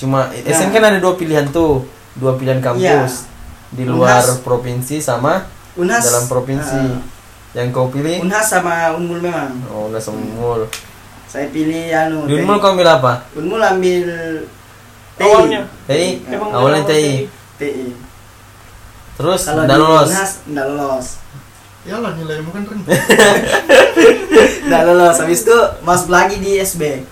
Cuma 0.01 0.27
Nah. 0.27 0.49
SN 0.49 0.69
kan 0.69 0.81
ada 0.83 0.97
dua 0.97 1.13
pilihan 1.13 1.45
tuh, 1.47 1.85
dua 2.15 2.33
pilihan 2.33 2.57
kampus 2.57 3.29
di 3.69 3.85
luar 3.85 4.19
Unhas. 4.19 4.41
provinsi 4.41 4.97
sama 4.97 5.45
Unhas 5.73 6.01
dalam 6.01 6.25
provinsi. 6.25 6.73
eh, 6.75 6.97
Yang 7.53 7.67
kau 7.69 7.87
pilih? 7.87 8.19
Unhas 8.19 8.47
sama 8.47 8.91
Unmul 8.91 9.21
memang 9.21 9.61
Oh, 9.67 9.87
Unas 9.87 10.01
sama 10.01 10.17
Unmul. 10.17 10.65
saya 11.25 11.47
pilih 11.47 11.87
anu 11.87 12.25
Di 12.25 12.33
Unmul 12.35 12.57
kau 12.57 12.73
ambil 12.73 12.89
apa? 12.91 13.13
Unmul 13.31 13.61
ambil 13.61 14.07
TI. 15.13 15.23
Awalnya. 15.23 15.61
TI. 15.85 16.07
Emang 16.25 16.49
Awalnya 16.49 16.81
awal 16.81 16.89
TI. 16.89 17.13
TI. 17.55 17.87
Terus 19.13 19.41
Kalau 19.43 19.63
di 19.63 19.69
lolos. 19.69 20.09
Unhas 20.09 20.31
enggak 20.43 20.65
lolos. 20.67 21.07
ya 21.81 21.95
lah 21.97 22.13
nilaimu 22.13 22.49
kan 22.49 22.63
rendah 22.63 22.93
Enggak 24.63 24.81
lolos. 24.83 25.15
Habis 25.17 25.39
itu 25.41 25.55
masuk 25.81 26.09
lagi 26.09 26.35
di 26.37 26.57
SB. 26.57 27.05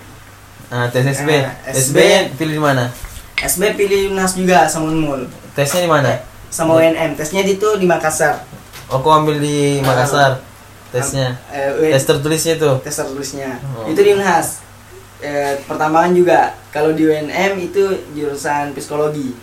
Nah, 0.69 0.85
tes 0.93 1.01
SB. 1.01 1.29
Eh, 1.33 1.45
SB 1.73 1.97
SB. 1.97 1.97
pilih 2.37 2.53
di 2.57 2.63
mana? 2.63 2.85
SB 3.39 3.73
pilih 3.73 4.13
Unhas 4.13 4.37
juga 4.37 4.69
sama 4.69 4.93
Unmul. 4.93 5.25
Tesnya 5.57 5.81
di 5.81 5.89
mana? 5.89 6.11
Sama 6.53 6.77
UNM. 6.77 7.17
Tesnya 7.17 7.41
di 7.41 7.57
itu 7.57 7.69
di 7.79 7.89
Makassar. 7.89 8.45
Oh, 8.89 9.01
kau 9.01 9.09
ambil 9.13 9.41
di 9.41 9.81
Makassar. 9.81 10.45
Tesnya. 10.89 11.37
Eh, 11.49 11.93
Tes 11.93 12.05
tertulisnya 12.05 12.57
itu. 12.57 12.69
tes 12.81 12.93
tertulisnya. 12.93 13.57
Oh. 13.77 13.89
Itu 13.89 14.01
di 14.01 14.13
Unhas. 14.13 14.61
Eh, 15.21 15.57
pertambangan 15.65 16.13
juga. 16.13 16.53
Kalau 16.69 16.93
di 16.93 17.05
UNM 17.05 17.57
itu 17.59 17.83
jurusan 18.13 18.73
psikologi. 18.77 19.33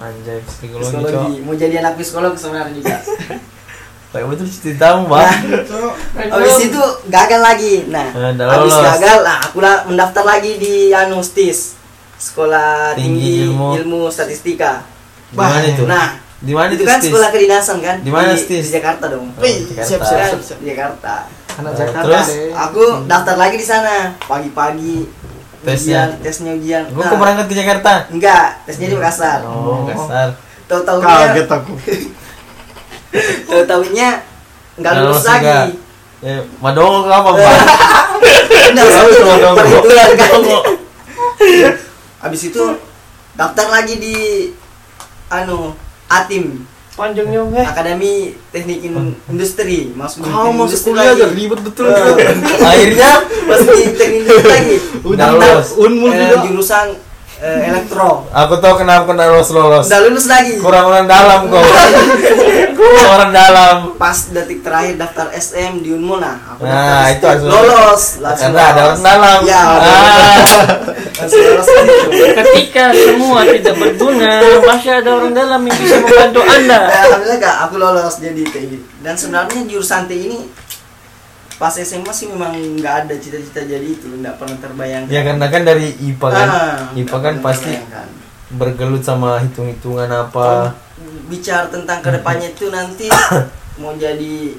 Anjay, 0.00 0.40
psikologi, 0.44 0.92
cok. 0.92 1.00
Psikologi. 1.04 1.36
Mau 1.44 1.54
jadi 1.56 1.84
anak 1.84 2.00
psikolog 2.00 2.32
sebenarnya 2.36 2.72
juga. 2.76 2.96
Kayak 4.10 4.26
betul 4.26 4.46
ceritamu, 4.46 5.06
Bang. 5.06 5.30
Cok, 5.62 5.92
Habis 6.34 6.56
itu 6.66 6.82
gagal 7.06 7.40
lagi. 7.40 7.74
Nah, 7.86 8.10
habis 8.10 8.74
lolos. 8.74 8.82
gagal, 8.92 9.18
nah 9.22 9.38
aku 9.40 9.58
lah 9.58 9.86
mendaftar 9.86 10.26
lagi 10.26 10.58
di 10.58 10.90
anu 10.90 11.22
STIS. 11.22 11.78
Sekolah 12.18 12.92
Tinggi 12.92 13.46
Tinggi, 13.46 13.48
Ilmu. 13.48 13.68
Ilmu. 13.78 14.00
Statistika. 14.10 14.82
Mana 15.30 15.62
itu? 15.62 15.86
Nah, 15.86 16.18
Di 16.36 16.50
mana 16.50 16.68
itu 16.68 16.82
itu? 16.82 16.84
kan 16.84 16.98
Stis? 16.98 17.08
sekolah 17.08 17.28
kedinasan 17.30 17.78
kan? 17.78 17.96
Di 18.00 18.10
mana, 18.10 18.32
di, 18.32 18.40
Stis? 18.40 18.66
di 18.66 18.72
Jakarta 18.72 19.04
dong. 19.06 19.30
Oh, 19.30 19.40
Wih, 19.40 19.62
Jakarta. 19.64 19.86
siap, 19.86 20.00
siap, 20.02 20.18
Kan, 20.18 20.28
siap, 20.28 20.42
siap. 20.42 20.58
di 20.58 20.66
Jakarta. 20.66 21.14
anak 21.52 21.72
Jakarta 21.76 22.02
terus? 22.02 22.26
deh 22.26 22.50
Aku 22.58 22.82
daftar 23.04 23.36
lagi 23.36 23.56
di 23.56 23.66
sana 23.66 23.94
pagi-pagi. 24.20 25.06
Tesnya? 25.60 26.08
Ujian, 26.08 26.08
tesnya 26.18 26.52
ujian. 26.52 26.84
Gua 26.90 27.04
kau 27.04 27.16
berangkat 27.16 27.46
ke 27.46 27.54
Jakarta. 27.54 27.92
enggak, 28.08 28.64
tesnya 28.64 28.86
di 28.88 28.96
Makassar. 28.96 29.38
Oh, 29.44 29.84
Makassar. 29.84 30.28
Tahu-taunya, 30.66 31.06
kaget 31.28 31.48
aku 31.48 31.72
tahu-taunya 33.44 34.08
enggak 34.74 34.92
Nggak 34.92 35.02
lulus 35.02 35.16
lulus 35.16 35.26
lagi. 35.26 35.58
Ya, 36.20 36.36
madongo 36.58 36.98
ke 37.02 37.10
apa, 37.10 37.30
Bang? 37.32 37.58
Enggak, 38.70 38.86
Terus, 38.86 39.16
Madongo. 39.20 39.56
perhitungan 39.56 40.10
kan. 40.14 40.30
Habis 42.20 42.42
itu 42.44 42.64
daftar 43.32 43.66
lagi 43.68 43.94
di 43.96 44.16
anu 45.26 45.72
Atim 46.06 46.68
Panjangnya 46.92 47.40
eh. 47.54 47.64
Akademi 47.64 48.12
Teknik 48.52 48.84
In- 48.84 49.16
Industri 49.26 49.88
masuk 49.90 50.20
kau 50.22 50.52
masuk 50.52 50.60
industri 50.68 50.90
kuliah 50.92 51.04
lagi. 51.08 51.16
aja 51.16 51.26
ribet 51.32 51.60
betul 51.62 51.86
Eh, 51.88 52.36
Akhirnya 52.68 53.10
masuk 53.48 53.72
di 53.72 53.84
teknik 53.96 54.20
industri 54.20 54.44
lagi 54.44 54.76
Udah 55.00 55.26
Daftar, 55.26 55.48
lulus. 55.56 55.68
Unmul 55.78 56.10
eh, 56.10 56.18
juga 56.20 56.36
jurusan 56.44 56.86
eh, 57.40 57.60
elektro 57.66 58.28
aku 58.28 58.54
tahu 58.56 58.74
kenapa 58.78 59.08
nggak 59.08 59.28
lolos 59.28 59.50
lolos. 59.50 59.86
udah 59.86 60.00
lulus 60.02 60.26
lagi 60.26 60.56
Kurang 60.56 60.84
orang 60.86 61.06
dalam 61.06 61.40
kau. 61.46 61.60
Kurang 62.72 63.08
orang 63.10 63.30
dalam. 63.30 63.76
pas 63.96 64.18
detik 64.26 64.60
terakhir 64.60 64.96
daftar 64.96 65.28
SM 65.30 65.80
di 65.80 65.90
Unmul 65.90 66.18
nah 66.18 66.36
aku 66.46 66.62
Nah, 66.62 66.76
daftar 67.06 67.10
itu 67.10 67.24
langsung- 67.26 67.50
lolos 67.50 68.02
langsung 68.18 68.44
Karena 68.46 68.62
ada 68.66 68.80
orang 68.86 69.02
dalam. 69.02 69.38
ya 69.42 69.60
Ah. 69.60 70.40
lolos. 71.20 71.66
Ketika 72.10 72.84
semua 72.90 73.40
tidak 73.44 73.74
berguna, 73.76 74.32
masih 74.62 74.90
ada 74.94 75.10
orang 75.10 75.32
dalam 75.32 75.60
yang 75.60 75.76
bisa 75.76 75.96
membantu 75.98 76.40
Anda. 76.42 76.78
Nah, 76.78 77.00
alhamdulillah 77.02 77.38
gak 77.38 77.56
aku 77.62 77.74
lolos 77.76 78.14
jadi 78.18 78.42
TI 78.42 78.76
dan 79.00 79.14
sebenarnya 79.14 79.60
jurusan 79.66 80.04
TI 80.06 80.20
ini 80.26 80.38
pas 81.60 81.68
SMA 81.70 82.08
sih 82.10 82.24
memang 82.26 82.50
nggak 82.74 82.94
ada 83.04 83.14
cita-cita 83.14 83.60
jadi 83.62 83.84
itu 83.84 84.08
nggak 84.10 84.32
pernah 84.34 84.56
terbayangkan 84.56 85.12
Ya 85.12 85.20
karena 85.20 85.46
kan 85.46 85.62
dari 85.62 85.92
IPA 85.92 86.28
kan. 86.30 86.48
Ah, 86.48 86.76
IPA 86.94 87.18
kan 87.20 87.34
pasti 87.38 87.72
bergelut 88.50 89.04
sama 89.04 89.38
hitung-hitungan 89.38 90.08
apa. 90.08 90.72
bicara 91.26 91.68
tentang 91.68 92.00
ke 92.00 92.10
depannya 92.10 92.48
itu 92.48 92.66
nanti 92.68 93.06
mau 93.80 93.92
jadi 93.94 94.56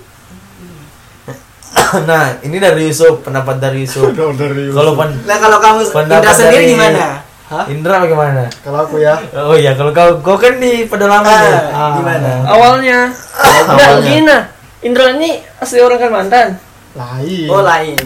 nah, 2.08 2.39
ini 2.39 2.58
dari 2.58 2.88
Yusuf, 2.88 3.20
pendapat 3.22 3.58
dari 3.58 3.84
Yusuf. 3.84 4.13
Kalau 4.77 4.93
pan 4.93 5.12
nah 5.24 5.38
kalau 5.38 5.58
kamu 5.58 5.79
Pendapat 5.88 6.22
Indra 6.22 6.31
sendiri 6.34 6.55
dari- 6.55 6.72
gimana 6.72 7.03
Hah? 7.46 7.65
Indra 7.67 8.00
bagaimana? 8.00 8.48
kalau 8.62 8.79
aku 8.81 8.96
ya 8.98 9.20
Oh 9.36 9.60
iya, 9.60 9.75
kalau 9.75 9.91
kau 9.91 10.24
kau 10.24 10.38
kan 10.38 10.55
di 10.55 10.88
pedalaman 10.88 11.27
ya. 11.27 11.60
ah, 11.70 11.89
gimana 11.93 12.29
Awalnya, 12.48 13.00
enggak 13.12 13.89
Awalnya. 13.91 14.08
Gina. 14.08 14.38
Indra 14.81 15.05
ini 15.12 15.31
asli 15.60 15.77
orang 15.77 16.00
Kalimantan. 16.00 16.48
Lain 16.93 17.48
oh 17.48 17.62
lain 17.62 17.98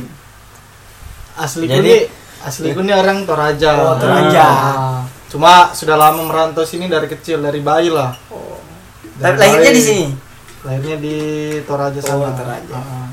asli 1.36 1.66
Jadi- 1.66 1.82
ini 1.82 1.96
asli 2.42 2.68
ini 2.72 2.92
orang 2.92 3.24
Toraja 3.24 3.72
Oh, 3.76 3.96
Toraja. 3.96 4.46
Ah. 4.46 5.00
cuma 5.28 5.72
sudah 5.72 5.96
lama 5.96 6.22
merantau 6.22 6.64
sini 6.64 6.86
dari 6.86 7.06
kecil 7.06 7.40
dari 7.40 7.60
bayi 7.60 7.90
lah 7.90 8.14
tapi 9.16 9.18
Dari 9.18 9.36
lahirnya 9.38 9.64
bayi. 9.66 9.76
di 9.76 9.84
sini 9.84 10.06
lahirnya 10.62 10.98
di 10.98 11.16
Toraja 11.62 12.00
Oh, 12.00 12.06
sana 12.06 12.32
Toraja. 12.34 12.76
Ah. 12.76 13.08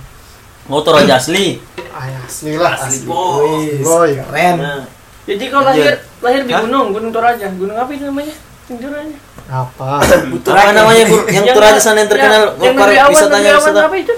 Motor 0.63 0.95
aja 0.97 1.19
asli. 1.19 1.59
Ya, 1.75 2.23
asli 2.23 2.55
lah 2.55 2.79
asli 2.79 3.03
Wih, 3.03 3.83
boy 3.83 3.83
boy. 3.83 4.11
keren 4.17 4.57
Nah, 4.57 4.83
Jadi 5.23 5.45
kalau 5.49 5.65
lahir 5.65 5.99
lahir 6.19 6.43
di 6.43 6.51
Hah? 6.51 6.63
gunung, 6.63 6.87
Gunung 6.91 7.11
Toraja. 7.11 7.47
Gunung 7.51 7.75
apa 7.75 7.91
itu 7.91 8.05
namanya? 8.05 8.35
Tinggirannya. 8.65 9.19
apa 9.45 10.01
apa 10.55 10.71
namanya 10.73 11.03
Bu? 11.05 11.19
yang 11.29 11.45
Toraja 11.47 11.77
sana 11.77 11.99
yang 11.99 12.09
terkenal 12.09 12.43
yang 12.57 12.75
awan, 12.79 13.11
wisatanya 13.11 13.51
wisata. 13.55 13.81
apa 13.85 13.97
itu? 13.97 14.15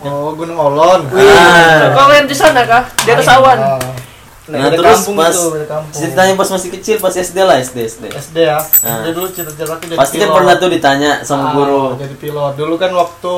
Oh 0.00 0.30
Gunung 0.32 0.56
Olon 0.56 1.00
Ah. 1.08 1.90
Kau 1.92 2.06
lahir 2.06 2.24
di 2.24 2.32
sana 2.32 2.62
kah? 2.62 2.84
Di 2.98 3.10
atas 3.10 3.28
awan. 3.28 3.58
Ah. 3.58 3.78
Nah, 4.48 4.64
Dari 4.64 4.80
terus 4.80 5.04
pas 5.12 5.28
tuh, 5.28 5.60
ceritanya 5.92 6.32
pas 6.32 6.48
masih 6.48 6.72
kecil 6.72 6.96
pas 6.96 7.12
SD 7.12 7.36
lah 7.38 7.60
SD 7.60 7.84
SD. 7.84 8.04
SD 8.08 8.36
ya 8.42 8.56
Ah. 8.80 9.04
Jadi 9.04 9.12
dulu 9.12 9.28
cita-cita 9.28 9.68
aku 9.68 9.84
jadi 9.84 10.00
Pasti 10.00 10.16
kan 10.16 10.24
pilot. 10.24 10.36
pernah 10.40 10.54
tuh 10.56 10.68
ditanya 10.70 11.12
sama 11.20 11.44
Ah, 11.44 11.52
guru. 11.52 11.84
jadi 11.94 12.14
pilot 12.16 12.52
dulu 12.56 12.74
kan 12.74 12.90
waktu 12.90 13.36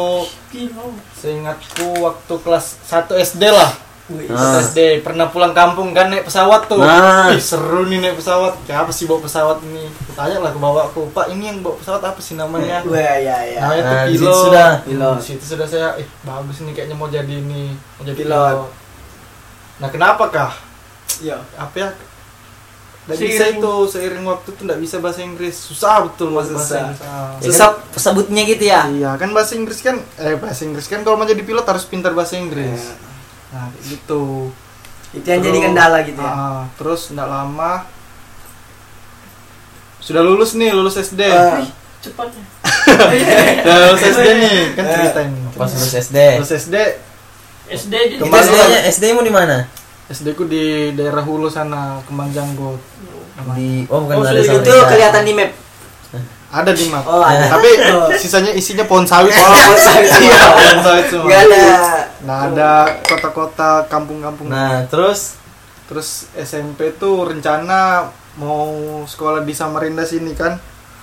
seingatku 1.13 1.89
waktu 2.01 2.35
kelas 2.39 2.67
1 2.85 3.11
SD 3.17 3.43
lah 3.45 3.71
Wih, 4.11 4.27
Ah. 4.27 4.35
Satu 4.35 4.59
SD 4.67 4.79
pernah 5.01 5.27
pulang 5.27 5.51
kampung 5.51 5.91
kan 5.91 6.07
naik 6.07 6.25
pesawat 6.25 6.67
tuh 6.67 6.79
Nah. 6.79 7.31
Ih, 7.31 7.39
seru 7.39 7.87
nih 7.87 7.99
naik 8.01 8.17
pesawat 8.17 8.59
kayak 8.63 8.83
apa 8.83 8.91
sih 8.91 9.05
bawa 9.05 9.23
pesawat 9.23 9.63
ini 9.63 9.87
tanya 10.13 10.39
lah 10.41 10.51
ke 10.51 10.59
bawahku 10.59 11.07
pak 11.11 11.31
ini 11.31 11.47
yang 11.47 11.59
bawa 11.61 11.75
pesawat 11.77 12.03
apa 12.05 12.19
sih 12.19 12.35
namanya 12.35 12.83
wah 12.83 12.99
ya 12.99 13.39
ya 13.47 13.59
namanya 13.61 13.83
tuh 13.83 13.93
Nah, 13.93 14.05
situ 14.05 14.19
pilot 14.19 14.35
sudah. 14.37 14.71
Pilot. 14.83 15.15
di 15.15 15.25
situ 15.25 15.45
sudah 15.47 15.65
saya 15.65 15.89
ih 15.97 16.09
bagus 16.21 16.57
nih 16.61 16.73
kayaknya 16.73 16.95
mau 16.95 17.07
jadi 17.07 17.35
ini 17.37 17.71
mau 17.73 18.03
jadi 18.03 18.19
Pilot. 18.19 18.27
pilot, 18.27 18.59
nah 19.79 19.89
kenapa 19.89 20.25
kah 20.27 20.53
Iya. 21.19 21.39
apa 21.55 21.77
ya 21.77 21.91
Seiring- 23.09 23.33
bisa 23.33 23.45
itu 23.53 23.73
seiring 23.89 24.25
waktu 24.25 24.49
tuh 24.51 24.63
nggak 24.65 24.79
bisa 24.79 24.97
bahasa 24.99 25.21
Inggris 25.21 25.57
susah 25.57 26.05
betul 26.05 26.31
bahasa 26.31 26.53
susah. 26.53 26.79
Inggris 26.85 27.01
Ah. 27.01 27.35
susah 27.41 27.69
sebutnya 27.97 28.43
gitu 28.45 28.65
ya 28.65 28.87
Iya 28.87 29.11
kan 29.17 29.31
bahasa 29.31 29.55
Inggris 29.55 29.81
kan 29.81 29.99
eh 30.17 30.35
bahasa 30.37 30.63
Inggris 30.63 30.85
kan 30.85 31.01
kalau 31.01 31.15
mau 31.15 31.25
jadi 31.25 31.41
pilot 31.41 31.65
harus 31.65 31.83
pintar 31.85 32.11
bahasa 32.11 32.35
Inggris. 32.37 32.71
Eh, 32.83 32.95
Nah 33.51 33.67
gitu. 33.83 34.51
itu 35.11 35.27
yang 35.27 35.41
jadi 35.41 35.51
Terus- 35.53 35.67
kendala 35.67 35.99
gitu 36.03 36.19
ya 36.19 36.31
Ah, 36.31 36.63
terus 36.73 37.11
nggak 37.11 37.27
lama 37.27 37.73
sudah 40.01 40.23
lulus 40.23 40.55
nih 40.55 40.71
lulus 40.71 40.97
SD. 40.97 41.23
Ah. 41.25 41.61
Cepatnya. 42.01 42.41
Udah 43.63 43.77
lulus 43.87 44.03
SD 44.03 44.29
nih 44.35 44.57
kan 44.73 44.85
cerita 44.87 45.21
ini. 45.23 45.39
Pas 45.53 45.69
lulus 45.69 45.95
SD. 45.95 46.17
Lulus 46.39 46.53
SD 46.55 46.77
SD 47.71 47.93
jadi 47.93 48.15
Kemarin- 48.19 48.49
SD-nya 48.49 48.81
SD 48.89 49.05
mu 49.13 49.21
di 49.21 49.31
mana? 49.31 49.69
SD 50.09 50.35
ku 50.35 50.43
di 50.45 50.65
daerah 50.93 51.23
Hulu 51.23 51.47
sana 51.47 52.01
Kembang 52.03 52.31
Janggut. 52.31 52.81
Di 53.53 53.87
oh 53.87 54.05
bukan 54.05 54.17
Oh, 54.17 54.27
ada 54.27 54.37
itu 54.37 54.53
kelihatan 54.85 55.23
di 55.23 55.33
map 55.33 55.51
Ada 56.51 56.75
di 56.75 56.85
map. 56.87 57.05
oh 57.05 57.23
ada 57.23 57.47
Tapi 57.49 57.71
Oh. 57.89 58.11
sisanya 58.13 58.51
isinya 58.51 58.83
pohon 58.85 59.05
sawit. 59.05 59.31
Oh, 59.31 59.47
pohon 59.47 59.79
sawit 59.79 60.09
semua. 60.13 60.27
Iya, 60.27 60.45
pohon 60.51 60.79
sawit 60.83 61.07
semua. 61.07 61.27
nggak 61.27 61.41
ada 61.47 61.63
Nggak 62.25 62.41
ada 62.53 62.71
kota-kota, 63.05 63.71
kampung-kampung. 63.89 64.53
Nah, 64.53 64.85
terus? 64.87 65.41
Terus 65.89 66.31
SMP 66.37 66.95
tuh 66.95 67.27
rencana 67.27 68.13
mau 68.39 69.03
sekolah 69.09 69.43
di 69.43 69.55
Samarinda 69.57 70.07
sini 70.07 70.37
kan? 70.37 70.61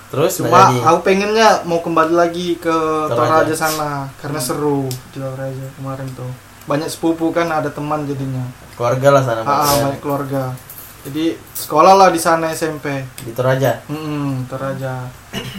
Terus 0.08 0.40
cuma 0.40 0.72
jadi. 0.72 0.80
aku 0.88 0.98
pengennya 1.04 1.48
mau 1.68 1.84
kembali 1.84 2.16
lagi 2.16 2.56
ke 2.56 2.72
Toraja. 3.12 3.44
Toraja 3.44 3.54
sana 3.54 4.08
karena 4.16 4.40
seru 4.40 4.88
di 5.12 5.20
Toraja 5.20 5.66
kemarin 5.76 6.08
tuh. 6.16 6.32
Banyak 6.64 6.88
sepupu 6.88 7.28
kan 7.28 7.52
ada 7.52 7.68
teman 7.68 8.08
jadinya. 8.08 8.44
Keluarga 8.72 9.20
lah 9.20 9.22
sana 9.24 9.40
ah, 9.44 9.68
ya. 9.68 9.92
banyak 9.92 10.00
keluarga. 10.00 10.56
Jadi 11.04 11.36
sekolah 11.52 11.92
lah 11.92 12.08
di 12.08 12.20
sana 12.20 12.48
SMP 12.56 13.04
di 13.20 13.36
Toraja? 13.36 13.84
Mm 13.92 14.48
Toraja. 14.48 15.12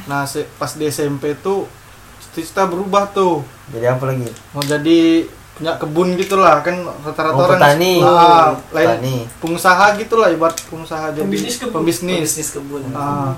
Nah 0.10 0.26
pas 0.58 0.72
di 0.74 0.86
SMP 0.90 1.38
tuh 1.38 1.70
cita-cita 2.18 2.66
berubah 2.66 3.14
tuh. 3.14 3.46
Jadi 3.70 3.86
apa 3.86 4.10
lagi? 4.10 4.26
Mau 4.58 4.66
jadi 4.66 5.30
punya 5.60 5.76
kebun 5.76 6.16
gitulah 6.16 6.64
kan 6.64 6.72
rata-rata 7.04 7.36
Oh, 7.36 7.44
orang 7.44 7.60
petani. 7.60 8.00
ah, 8.00 8.56
lain 8.72 8.88
Petani. 8.90 9.16
pengusaha 9.38 9.86
gitulah 9.94 10.28
ibarat 10.30 10.56
pengusaha 10.66 11.12
jadi 11.12 11.20
Pembisnis 11.22 11.56
kebun. 11.58 11.76
pembisnis. 11.76 12.20
Bisnis 12.26 12.50
kebun. 12.56 12.84
Ah 12.92 13.36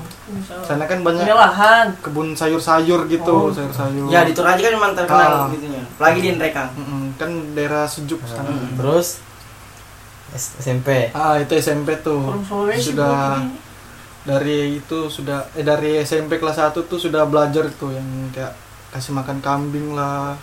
sana 0.61 0.85
kan 0.85 1.01
banyak 1.01 1.25
Punya 1.25 1.33
lahan. 1.35 1.85
kebun 1.97 2.31
sayur-sayur 2.31 3.03
gitu 3.07 3.25
Oh. 3.27 3.49
sayur-sayur. 3.49 4.05
Ya 4.07 4.21
di 4.21 4.31
Toraja 4.31 4.61
kan 4.61 4.71
memang 4.71 4.91
Ah. 4.91 4.97
terkenal 4.99 5.31
gitunya. 5.49 5.81
Apalagi 5.91 6.19
di 6.19 6.29
Nrekang. 6.31 6.69
Mm-mm, 6.71 7.03
kan 7.15 7.29
daerah 7.51 7.83
sejuk 7.83 8.21
Nah, 8.21 8.29
sana 8.31 8.53
terus? 8.71 9.07
SMP 10.31 11.11
ah 11.11 11.35
itu 11.35 11.53
SMP 11.53 11.99
tuh. 11.99 12.37
Sudah 12.77 13.41
dari 14.21 14.77
itu 14.77 15.09
sudah 15.09 15.49
eh 15.51 15.65
dari 15.65 15.97
SMP 15.99 16.37
kelas 16.37 16.61
1 16.61 16.85
tuh 16.85 16.95
sudah 16.95 17.25
belajar 17.25 17.65
tuh 17.73 17.89
yang 17.89 18.05
kayak 18.29 18.53
kasih 18.89 19.11
makan 19.11 19.41
kambing 19.41 19.91
lah 19.91 20.37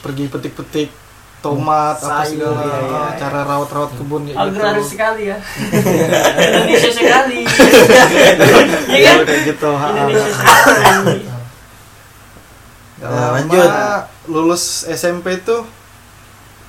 pergi 0.00 0.26
petik-petik 0.26 0.90
tomat 1.42 1.98
apa 1.98 2.22
Sayur, 2.22 2.54
segala 2.54 2.62
iya, 2.62 2.78
iya, 2.78 2.80
iya. 2.86 3.18
cara 3.18 3.40
rawat-rawat 3.42 3.90
kebun 3.92 4.22
kayak 4.24 4.38
Agraris 4.38 4.78
gitu 4.80 4.92
sekali 4.94 5.22
ya. 5.26 5.36
Indonesia 6.46 6.90
sekali. 6.92 7.40
Iya, 8.92 9.10
kan? 9.12 9.26
kayak 9.26 9.42
gitu. 9.44 9.70
Indonesia 9.72 10.30
sekali. 10.30 11.18
Nah, 12.96 13.10
lama 13.10 13.30
lanjut. 13.34 13.70
lulus 14.24 14.64
SMP 14.86 15.42
tuh 15.42 15.66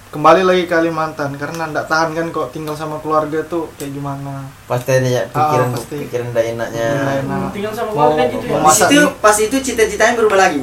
kembali 0.10 0.42
lagi 0.42 0.64
ke 0.64 0.72
Kalimantan 0.72 1.30
karena 1.36 1.70
ndak 1.70 1.86
tahan 1.86 2.14
kan 2.14 2.26
kok 2.30 2.50
tinggal 2.50 2.74
sama 2.74 2.98
keluarga 2.98 3.42
tuh 3.44 3.70
kayak 3.76 3.94
gimana 3.94 4.46
pasti 4.66 4.90
ada 4.92 5.06
ya 5.06 5.22
pikiran 5.28 5.68
Ah, 5.68 5.74
pasti. 5.74 5.96
pikiran 6.00 6.28
tidak 6.30 6.46
enaknya 6.52 6.88
enak. 7.20 7.38
Hmm, 7.40 7.50
tinggal 7.50 7.72
sama 7.72 7.86
Mau- 7.88 7.98
keluarga 8.10 8.24
gitu 8.28 8.44
ya. 8.44 8.52
mau 8.52 8.62
pas 8.64 8.70
Masa 8.72 8.86
itu 8.88 8.98
nih? 9.00 9.10
pas 9.20 9.38
itu 9.40 9.58
cita-citanya 9.64 10.14
berubah 10.16 10.40
lagi 10.40 10.62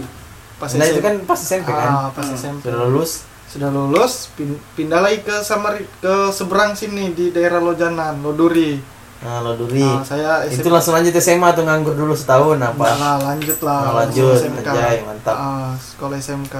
pas 0.56 0.70
nah 0.72 0.84
itu 0.84 0.92
SMP 0.92 1.02
kan 1.02 1.14
pas 1.24 1.38
SMP 1.40 1.68
kan 1.68 1.88
ah, 1.88 2.08
pas. 2.10 2.26
SMP 2.28 2.62
sudah 2.66 2.78
lulus 2.84 3.12
sudah 3.50 3.66
lulus 3.68 4.30
pin- 4.32 4.62
pindah 4.72 5.00
lagi 5.00 5.20
ke 5.20 5.42
Samari 5.42 5.82
ke 5.96 6.30
seberang 6.30 6.72
sini 6.72 7.10
di 7.10 7.28
daerah 7.28 7.58
Lojanan 7.58 8.22
Loduri. 8.22 8.78
Nah 9.20 9.44
lo 9.44 9.52
duri 9.52 9.84
Nah, 9.84 10.00
saya 10.00 10.48
itu 10.48 10.56
SMP 10.56 10.72
langsung 10.72 10.96
lanjut 10.96 11.12
SMA 11.12 11.44
atau 11.46 11.60
nganggur 11.60 11.92
dulu 11.92 12.14
setahun 12.14 12.56
apa? 12.56 12.88
Lah, 12.90 13.16
lanjut 13.20 13.58
lah 13.60 13.80
Nah, 13.82 13.92
lanjut, 14.00 14.32
SMK 14.40 14.64
anjay, 14.64 14.96
mantap. 15.02 15.36
Ah, 15.36 15.70
sekolah 15.76 16.16
SMK 16.16 16.56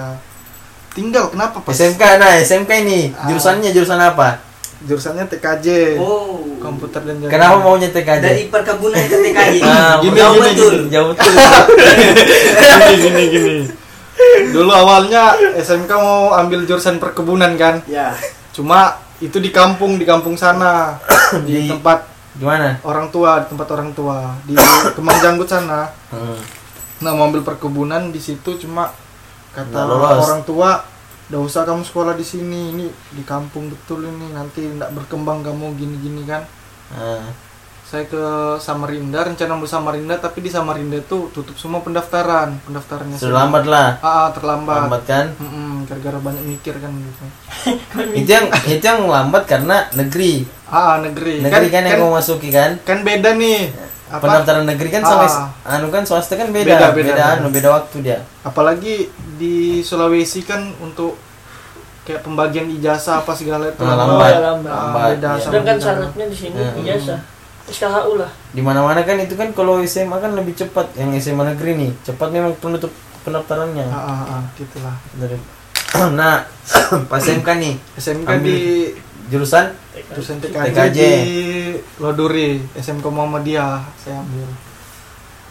tinggal 0.90 1.30
kenapa 1.30 1.62
pas 1.62 1.72
SMK 1.72 2.02
nah 2.18 2.36
SMK 2.36 2.70
ini. 2.84 3.00
Ah. 3.14 3.30
jurusannya 3.30 3.70
jurusan 3.70 3.96
apa? 3.96 4.44
Jurusannya 4.82 5.24
TKJ 5.26 5.96
oh. 5.96 6.44
Komputer 6.58 7.00
dan 7.00 7.16
jaringan 7.16 7.32
kenapa 7.32 7.56
maunya 7.62 7.88
TKJ 7.88 8.20
dari 8.20 8.42
perkebunan 8.46 8.98
ke 9.00 9.16
TKJ 9.22 9.56
Ah, 9.62 9.96
gini, 9.98 10.16
Jauh 10.18 10.34
gini, 10.34 10.44
betul. 10.46 10.72
gini. 10.74 10.88
jauh 10.90 11.06
betul. 11.08 11.32
Gini 12.60 12.94
gini 12.98 13.22
gini 13.30 13.54
dulu 14.52 14.70
awalnya 14.72 15.34
SMK 15.56 15.90
mau 15.96 16.34
ambil 16.36 16.64
jurusan 16.66 16.98
perkebunan 16.98 17.54
kan. 17.56 17.80
Ya. 17.86 18.14
Cuma 18.52 18.98
itu 19.20 19.36
di 19.38 19.52
kampung 19.52 19.96
di 20.00 20.04
kampung 20.08 20.34
sana. 20.34 20.96
Di 21.46 21.66
Di- 21.66 21.70
tempat 21.70 22.10
gimana 22.30 22.78
orang 22.86 23.10
tua 23.10 23.42
di 23.42 23.46
tempat 23.50 23.68
orang 23.70 23.90
tua. 23.94 24.34
Di 24.42 24.54
Kemang 24.98 25.18
Janggut 25.22 25.46
sana. 25.46 25.86
Hmm. 26.10 26.38
nah 27.00 27.16
mau 27.16 27.32
ambil 27.32 27.40
perkebunan 27.40 28.12
di 28.12 28.20
situ 28.20 28.60
cuma 28.60 28.92
kata 29.56 29.88
orang 30.20 30.44
tua 30.44 30.84
udah 31.30 31.40
usah 31.40 31.62
kamu 31.62 31.86
sekolah 31.86 32.18
di 32.18 32.26
sini. 32.26 32.74
Ini 32.74 32.86
di 33.14 33.22
kampung 33.22 33.70
betul 33.70 34.04
ini. 34.10 34.34
Nanti 34.34 34.66
nggak 34.66 34.90
berkembang 34.90 35.46
kamu 35.46 35.78
gini-gini 35.78 36.26
kan. 36.26 36.42
Nah, 36.90 37.22
saya 37.90 38.06
ke 38.06 38.22
Samarinda 38.56 39.26
rencana 39.26 39.52
mau 39.52 39.66
Samarinda 39.66 40.14
tapi 40.16 40.38
di 40.38 40.48
Samarinda 40.48 40.94
itu 40.96 41.26
tutup 41.28 41.58
semua 41.58 41.82
pendaftaran 41.82 42.54
pendaftarannya 42.62 43.18
sudah 43.18 43.26
semua. 43.26 43.40
lambat 43.42 43.64
lah 43.66 43.88
ah 43.98 44.06
ah, 44.06 44.28
terlambat 44.30 44.76
lambat 44.86 45.02
kan 45.04 45.26
gara-gara 45.84 46.18
banyak 46.20 46.44
mikir 46.46 46.74
kan 46.76 46.94
gitu 46.94 47.22
itu 48.22 48.30
yang 48.30 48.46
itu 48.64 48.78
yang 48.80 49.02
lambat 49.04 49.42
karena 49.44 49.90
negeri 49.92 50.46
ah 50.64 50.94
ah, 50.94 50.94
negeri 51.02 51.42
negeri 51.42 51.66
kan, 51.66 51.82
yang 51.82 51.98
kan, 51.98 52.06
mau 52.06 52.14
masuki 52.14 52.48
kan 52.48 52.78
kan 52.80 53.02
beda 53.02 53.34
nih 53.34 53.74
apa 54.06 54.22
pendaftaran 54.22 54.64
negeri 54.64 54.88
kan 54.88 55.02
sama 55.02 55.26
Ah. 55.26 55.74
anu 55.74 55.86
kan 55.88 56.02
swasta 56.02 56.34
kan 56.34 56.46
Beda, 56.48 56.78
beda 56.78 56.86
beda, 56.90 57.10
beda, 57.10 57.24
anu 57.36 57.50
beda 57.50 57.68
waktu 57.72 57.96
dia 58.02 58.18
apalagi 58.42 59.10
di 59.34 59.82
Sulawesi 59.82 60.42
kan 60.42 60.62
untuk 60.78 61.18
kayak 62.00 62.22
pembagian 62.22 62.70
ijazah 62.70 63.22
apa 63.22 63.34
segala 63.34 63.66
itu 63.66 63.82
Ah, 63.82 63.94
lambat. 63.94 64.30
lambat. 64.30 64.34
Lambat. 64.40 64.70
Ah, 64.70 64.78
Lambat, 64.80 65.02
beda 65.10 65.26
iya. 65.26 65.34
sama 65.36 65.44
Sedangkan 65.44 65.74
kita. 65.74 65.84
syaratnya 65.84 66.24
di 66.26 66.36
sini 66.36 66.58
Hmm. 66.60 66.80
ijazah. 66.80 67.20
SKHU 67.68 68.16
lah. 68.16 68.30
di 68.56 68.62
mana 68.64 68.80
mana 68.80 69.04
kan 69.04 69.20
itu 69.20 69.36
kan 69.36 69.52
kalau 69.52 69.82
SMA 69.84 70.16
kan 70.16 70.32
lebih 70.32 70.56
cepat 70.56 70.96
yang 70.96 71.12
SMA 71.20 71.44
negeri 71.54 71.76
nih 71.76 71.90
cepat 72.06 72.28
memang 72.32 72.56
penutup 72.56 72.90
pendaftarannya 73.26 73.86
ah, 73.92 74.00
ah, 74.00 74.22
ah, 74.38 74.42
gitulah 74.56 74.96
dari 75.20 75.36
nah 76.18 76.46
pas 77.10 77.20
SMK 77.20 77.48
nih 77.60 77.74
SMK 78.00 78.28
Ambil. 78.28 78.44
di 78.46 78.58
jurusan 79.30 79.70
jurusan 80.16 80.36
TKJ, 80.42 80.66
TKJ. 80.74 80.98
di 80.98 81.10
Loduri 82.02 82.58
SMK 82.74 83.06
Muhammadiyah 83.06 83.84
saya 84.00 84.18
ambil 84.24 84.48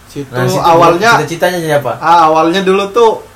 situ 0.09 0.31
nah 0.33 0.43
situ 0.49 0.59
awalnya 0.59 1.21
cita-citanya 1.21 1.59
jadi 1.61 1.75
apa 1.79 1.93
ah 2.01 2.27
awalnya 2.27 2.65
dulu 2.65 2.89
tuh 2.91 3.28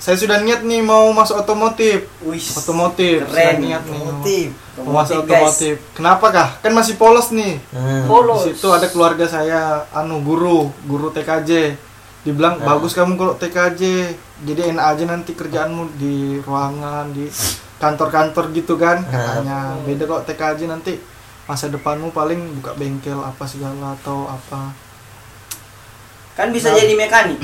saya 0.00 0.16
sudah 0.16 0.40
niat 0.40 0.60
nih 0.62 0.80
mau 0.80 1.12
masuk 1.12 1.36
otomotif 1.38 2.08
wih 2.22 2.40
otomotif 2.56 3.20
sudah 3.22 3.36
Keren. 3.52 3.60
niat 3.60 3.84
nih 3.84 4.00
mau- 4.00 4.08
Motif. 4.16 4.48
mau 4.78 4.92
masuk 4.98 5.14
Otomotif, 5.18 5.28
guys. 5.28 5.40
otomotif 5.44 5.74
kenapa 5.92 6.26
kah 6.30 6.48
kan 6.58 6.72
masih 6.72 6.94
polos 6.96 7.28
nih 7.30 7.60
Hmm. 7.68 8.04
Polos. 8.04 8.42
Di 8.42 8.54
situ 8.54 8.68
ada 8.68 8.86
keluarga 8.86 9.24
saya, 9.24 9.60
anu 9.90 10.18
guru, 10.20 10.58
guru 10.82 11.08
TKJ. 11.10 11.76
Dibilang 12.20 12.56
Nah. 12.56 12.66
bagus 12.66 12.92
kamu 12.92 13.14
kalau 13.14 13.32
TKJ. 13.34 13.82
Jadi 14.40 14.60
enak 14.66 14.84
aja 14.90 15.04
nanti 15.06 15.32
kerjaanmu 15.32 15.94
di 15.94 16.14
ruangan, 16.38 17.12
di 17.12 17.28
kantor-kantor 17.76 18.44
gitu 18.52 18.74
kan 18.74 19.00
Nah. 19.00 19.08
katanya. 19.10 19.58
Beda 19.82 20.04
kok 20.06 20.24
TKJ 20.26 20.64
nanti 20.66 20.96
masa 21.42 21.66
depanmu 21.66 22.08
paling 22.10 22.38
buka 22.56 22.72
bengkel 22.72 23.16
apa 23.16 23.44
segala 23.44 23.92
atau 23.94 24.24
apa. 24.26 24.72
kan 26.32 26.48
bisa 26.48 26.68
Nah. 26.68 26.78
jadi 26.78 26.94
mekanik 26.94 27.36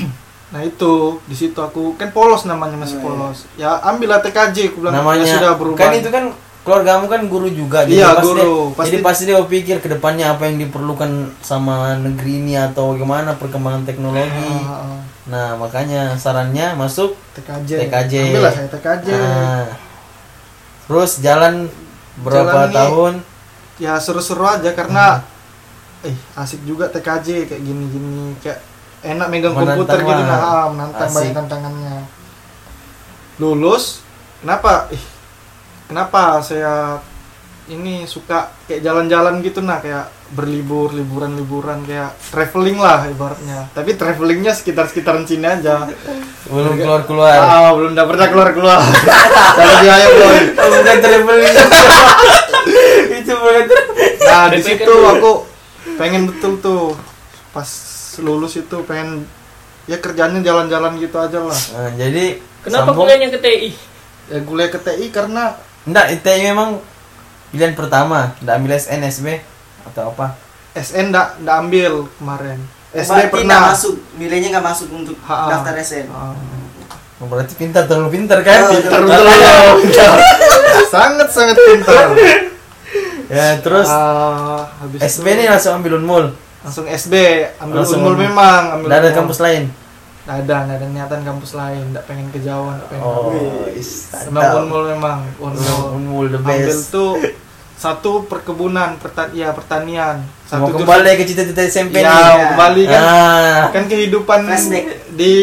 Nah 0.48 0.60
itu 0.60 0.92
di 1.24 1.34
situ 1.34 1.56
aku 1.56 1.94
kan 1.94 2.10
polos 2.10 2.44
namanya 2.44 2.76
masih 2.76 2.96
Oh, 2.96 3.00
iya. 3.00 3.06
polos. 3.08 3.38
Ya 3.56 3.70
ambillah 3.80 4.20
TKJ, 4.20 4.56
aku 4.68 4.78
bilang 4.80 4.94
namanya 4.96 5.22
ya 5.22 5.34
sudah 5.34 5.52
berubah. 5.54 5.78
kan 5.80 5.90
itu 5.92 6.06
kan 6.08 6.24
keluargamu 6.62 7.06
kan 7.06 7.22
guru 7.24 7.46
juga 7.48 7.82
Iya, 7.82 8.10
pasti 8.12 8.22
guru. 8.24 8.38
dia- 8.38 8.70
Pasti- 8.72 8.86
jadi 8.88 8.98
pasti 9.00 9.22
dia 9.24 9.38
pikir 9.40 9.76
ke 9.78 9.88
depannya 9.88 10.26
apa 10.28 10.44
yang 10.44 10.58
diperlukan 10.60 11.10
sama 11.40 11.94
negeri 11.96 12.40
ini 12.40 12.54
atau 12.54 12.90
gimana 12.92 13.34
perkembangan 13.34 13.82
teknologi 13.82 14.50
Ah, 14.60 14.82
ah, 14.84 14.98
nah 15.24 15.48
makanya 15.56 16.14
sarannya 16.16 16.74
masuk 16.74 17.14
TKJ. 17.32 17.70
TKJ. 17.82 18.14
Ambillah 18.28 18.50
saya 18.52 18.68
TKJ. 18.68 19.06
Nah, 19.08 19.66
terus 20.84 21.18
jalan 21.18 21.66
berapa 22.16 22.46
Jalan 22.46 22.64
nih. 22.64 22.76
tahun 22.76 23.14
ya 23.76 23.94
seru-seru 23.96 24.42
aja 24.42 24.70
karena 24.72 25.22
eh 26.02 26.14
asik 26.34 26.62
juga 26.62 26.86
TKJ 26.88 27.46
kayak 27.46 27.62
gini-gini 27.62 28.34
kayak 28.40 28.58
enak 29.06 29.26
megang 29.30 29.54
Menantang 29.54 29.78
komputer 29.78 29.98
gitu 30.02 30.10
lah. 30.10 30.26
nah 30.26 30.40
ah, 30.42 30.66
menantang 30.74 31.10
banyak 31.14 31.34
tantangannya. 31.34 31.96
Lulus 33.38 34.02
kenapa? 34.42 34.90
Ih 34.90 35.04
kenapa 35.86 36.42
saya 36.42 36.98
ini 37.66 38.06
suka 38.06 38.54
kayak 38.70 38.82
jalan-jalan 38.82 39.42
gitu 39.42 39.58
nah 39.62 39.82
kayak 39.82 40.06
berlibur 40.26 40.90
liburan-liburan 40.90 41.86
kayak 41.86 42.14
traveling 42.34 42.78
lah 42.82 43.06
ibaratnya. 43.06 43.70
Tapi 43.70 43.94
travelingnya 43.94 44.54
sekitar-sekitaran 44.54 45.26
sini 45.26 45.46
aja. 45.46 45.86
Belum 46.50 46.74
keluar 46.74 47.02
keluar 47.06 47.38
ah 47.38 47.70
belum 47.74 47.94
udah 47.94 48.06
pernah 48.06 48.26
keluar-keluar. 48.30 48.80
Dari 49.58 49.74
biaya 49.86 50.08
boy 50.10 50.38
bukan 50.54 50.98
traveling. 51.02 51.56
Itu 53.22 53.32
bukan 53.38 53.64
Nah 54.26 54.44
di 54.50 54.60
situ 54.62 54.94
aku 55.06 55.32
pengen 55.96 56.28
betul 56.28 56.58
tuh 56.58 56.98
pas 57.54 57.95
lulus 58.18 58.56
itu 58.56 58.76
pengen 58.82 59.24
ya 59.84 59.96
kerjanya 59.96 60.40
jalan-jalan 60.40 60.96
gitu 60.96 61.16
aja 61.16 61.38
lah. 61.38 61.54
Nah, 61.72 61.90
jadi 61.94 62.40
Kenapa 62.60 62.90
sambung- 62.90 63.04
kuliahnya 63.04 63.28
ke 63.28 63.38
TI? 63.38 63.70
Ya 64.26 64.38
kuliah 64.40 64.68
ke 64.68 64.78
TI 64.78 65.06
karena 65.08 65.54
Enggak, 65.82 66.10
itu 66.10 66.26
memang 66.42 66.82
pilihan 67.48 67.72
pertama. 67.72 68.34
Enggak 68.38 68.54
ambil 68.56 68.72
SN, 68.74 69.00
SB 69.04 69.38
atau 69.86 70.10
apa? 70.10 70.34
SN 70.74 71.08
ndak 71.08 71.38
ndak 71.40 71.56
ambil 71.60 71.92
kemarin. 72.12 72.58
SD 72.90 73.06
Berarti 73.08 73.30
pernah. 73.30 73.60
masuk 73.70 73.94
nilainya 74.14 74.48
nggak 74.50 74.66
masuk 74.66 74.88
untuk 74.90 75.14
Ha-ha. 75.22 75.46
daftar 75.48 75.74
SN 75.78 76.06
Ah, 76.08 76.34
Oh, 77.16 77.24
berarti 77.24 77.54
pintar, 77.54 77.86
terlalu 77.86 78.12
pintar 78.12 78.42
kan? 78.42 78.60
Oh, 78.62 78.76
pintar 78.76 79.00
Pintar. 79.00 79.20
betul 79.24 79.88
ya. 79.96 80.08
sangat 80.86 81.28
sangat 81.30 81.56
pintar. 81.56 82.06
Ya, 83.26 83.58
terus 83.58 83.88
Ah, 83.88 84.68
habis 84.76 85.00
SB 85.02 85.24
itu 85.24 85.38
nih 85.38 85.46
langsung 85.48 85.74
ambil 85.76 85.96
unmul. 85.96 86.24
Langsung 86.66 86.82
SB 86.84 87.14
ambil 87.56 87.76
Langsung 87.78 88.02
unmul 88.02 88.18
memang 88.18 88.62
ambil 88.74 88.90
unmul. 88.90 89.14
kampus 89.14 89.38
lain. 89.38 89.64
Nggak 90.26 90.36
ada 90.42 90.56
nggak 90.60 90.76
ada 90.76 90.86
niatan 90.90 91.20
kampus 91.22 91.52
lain 91.54 91.84
nggak 91.88 92.04
pengen 92.04 92.26
kejauhan 92.28 92.74
nggak 92.74 92.88
pengen 92.90 93.06
Oh, 93.06 93.30
memang 94.26 94.50
unmul 94.58 94.82
memang 94.88 95.18
unmul 95.38 95.84
Unmul 95.94 96.26
the 96.28 96.36
ambil 96.36 96.66
best. 96.66 96.90
tuh 96.90 97.14
satu 97.72 98.24
perkebunan 98.24 98.96
pertan 98.96 99.30
ya 99.30 99.52
pertanian 99.52 100.18
satu 100.42 100.66
Mau 100.66 100.74
kembali 100.74 101.12
ke 101.14 101.24
cita-cita 101.24 101.60
SMP 101.62 102.00
ya, 102.00 102.08
nih. 102.08 102.18
Ya. 102.34 102.46
kembali 102.50 102.82
kan 102.84 103.02
Ah, 103.04 103.62
kan 103.68 103.84
kehidupan 103.84 104.40
Flashback. 104.42 104.86
di 105.12 105.34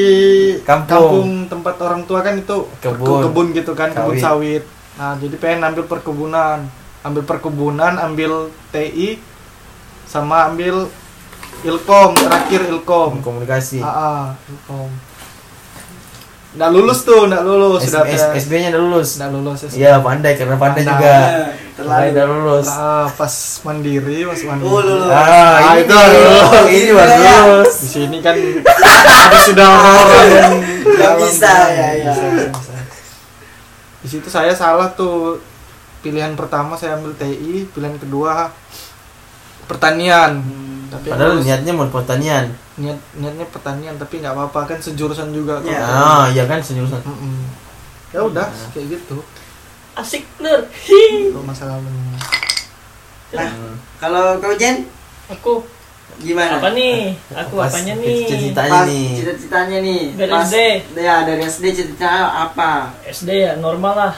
Kampung. 0.60 0.90
kampung 0.90 1.30
tempat 1.48 1.76
orang 1.80 2.02
tua 2.04 2.20
kan 2.20 2.36
itu 2.36 2.58
Kebun. 2.76 3.06
ke- 3.06 3.22
kebun 3.24 3.48
gitu 3.54 3.72
kan 3.72 3.90
kebun 3.90 4.18
sawit 4.18 4.66
nah 4.94 5.16
jadi 5.16 5.36
pengen 5.38 5.62
ambil 5.64 5.86
perkebunan 5.86 6.68
ambil 7.02 7.24
perkebunan 7.24 7.96
ambil 7.98 8.32
TI 8.68 9.22
sama 10.04 10.46
ambil 10.46 10.90
ilkom 11.64 12.12
terakhir 12.14 12.62
ilkom 12.68 13.12
komunikasi. 13.20 13.80
ah 13.80 13.88
ah, 13.88 14.24
ilkom 14.46 14.92
nggak 16.54 16.70
lulus 16.70 17.02
tuh 17.02 17.26
nggak 17.26 17.42
lulus 17.42 17.82
sudah 17.84 18.06
tes 18.06 18.22
SB-nya 18.38 18.70
udah 18.70 18.82
lulus. 18.84 19.10
nggak 19.18 19.32
lulus. 19.32 19.60
Iya, 19.74 19.98
pandai 20.00 20.38
karena 20.38 20.54
pandai 20.54 20.86
Pandai. 20.86 20.94
juga. 20.94 21.16
Nah, 21.18 21.50
terlalu 21.74 22.06
udah 22.14 22.26
lulus. 22.30 22.68
ah 22.70 23.08
pas 23.10 23.34
mandiri 23.64 24.18
pas 24.22 24.38
mandiri 24.44 24.70
Oh, 24.70 24.78
lulus. 24.80 25.10
Ah, 25.10 25.26
Ah, 25.26 25.58
ini 25.74 25.82
itu 25.82 25.94
lulus. 25.98 26.66
ini 26.70 26.90
baru 26.94 27.10
Ya. 27.18 27.36
lulus. 27.42 27.74
di 27.76 27.88
sini 27.90 28.18
kan 28.20 28.36
sudah 29.42 29.66
orang-orang 29.68 30.28
yang 30.30 30.54
Nggak 30.94 31.10
dalam 31.10 31.26
bisa, 31.26 31.54
ya, 31.74 31.88
ya. 31.98 32.14
Di 33.98 34.08
situ 34.08 34.28
saya 34.28 34.54
salah 34.54 34.94
tuh 34.94 35.42
pilihan 36.00 36.38
pertama 36.38 36.78
saya 36.78 36.94
ambil 36.94 37.16
TI 37.16 37.66
pilihan 37.68 37.98
kedua 37.98 38.54
pertanian 39.66 40.38
Hmm. 40.38 40.63
Tapi 40.94 41.08
Padahal 41.10 41.34
harus- 41.34 41.44
niatnya 41.44 41.72
mau 41.72 41.88
pertanian. 41.88 42.46
niat 42.76 43.00
niatnya 43.14 43.46
pertanian 43.48 43.96
tapi 43.96 44.20
nggak 44.20 44.32
apa-apa 44.32 44.60
kan 44.66 44.80
sejurusan 44.80 45.30
juga 45.30 45.58
Ya. 45.64 45.82
Ah, 45.82 46.26
iya 46.28 46.46
kan 46.46 46.60
sejurusan. 46.60 47.02
Mm-mm. 47.02 47.50
ya 48.10 48.22
udah 48.22 48.46
kayak 48.72 48.94
gitu 48.94 49.18
Asik 49.94 50.26
kalau 50.38 51.42
masalah 51.44 51.78
lalunya. 51.78 52.18
Nah, 53.32 53.50
kalau 53.98 54.38
kau 54.38 54.54
Jen 54.54 54.86
Aku 55.28 55.66
gimana? 56.16 56.58
apa 56.58 56.70
nih? 56.72 57.14
Aku 57.32 57.58
Pas 57.58 57.70
apanya 57.72 57.94
nih? 57.96 58.22
Cita-citanya 58.24 58.74
Pas 58.76 58.86
nih. 58.86 59.08
cita-citanya 59.16 59.78
nih. 59.80 60.02
Dari 60.14 60.30
Pas- 60.32 60.46
SD. 60.46 60.58
Ya, 60.96 61.16
dari 61.24 61.42
SD 61.44 61.66
cita-cita 61.72 62.10
apa? 62.44 62.94
SD 63.04 63.30
ya 63.40 63.54
normal 63.56 63.94
lah. 63.96 64.14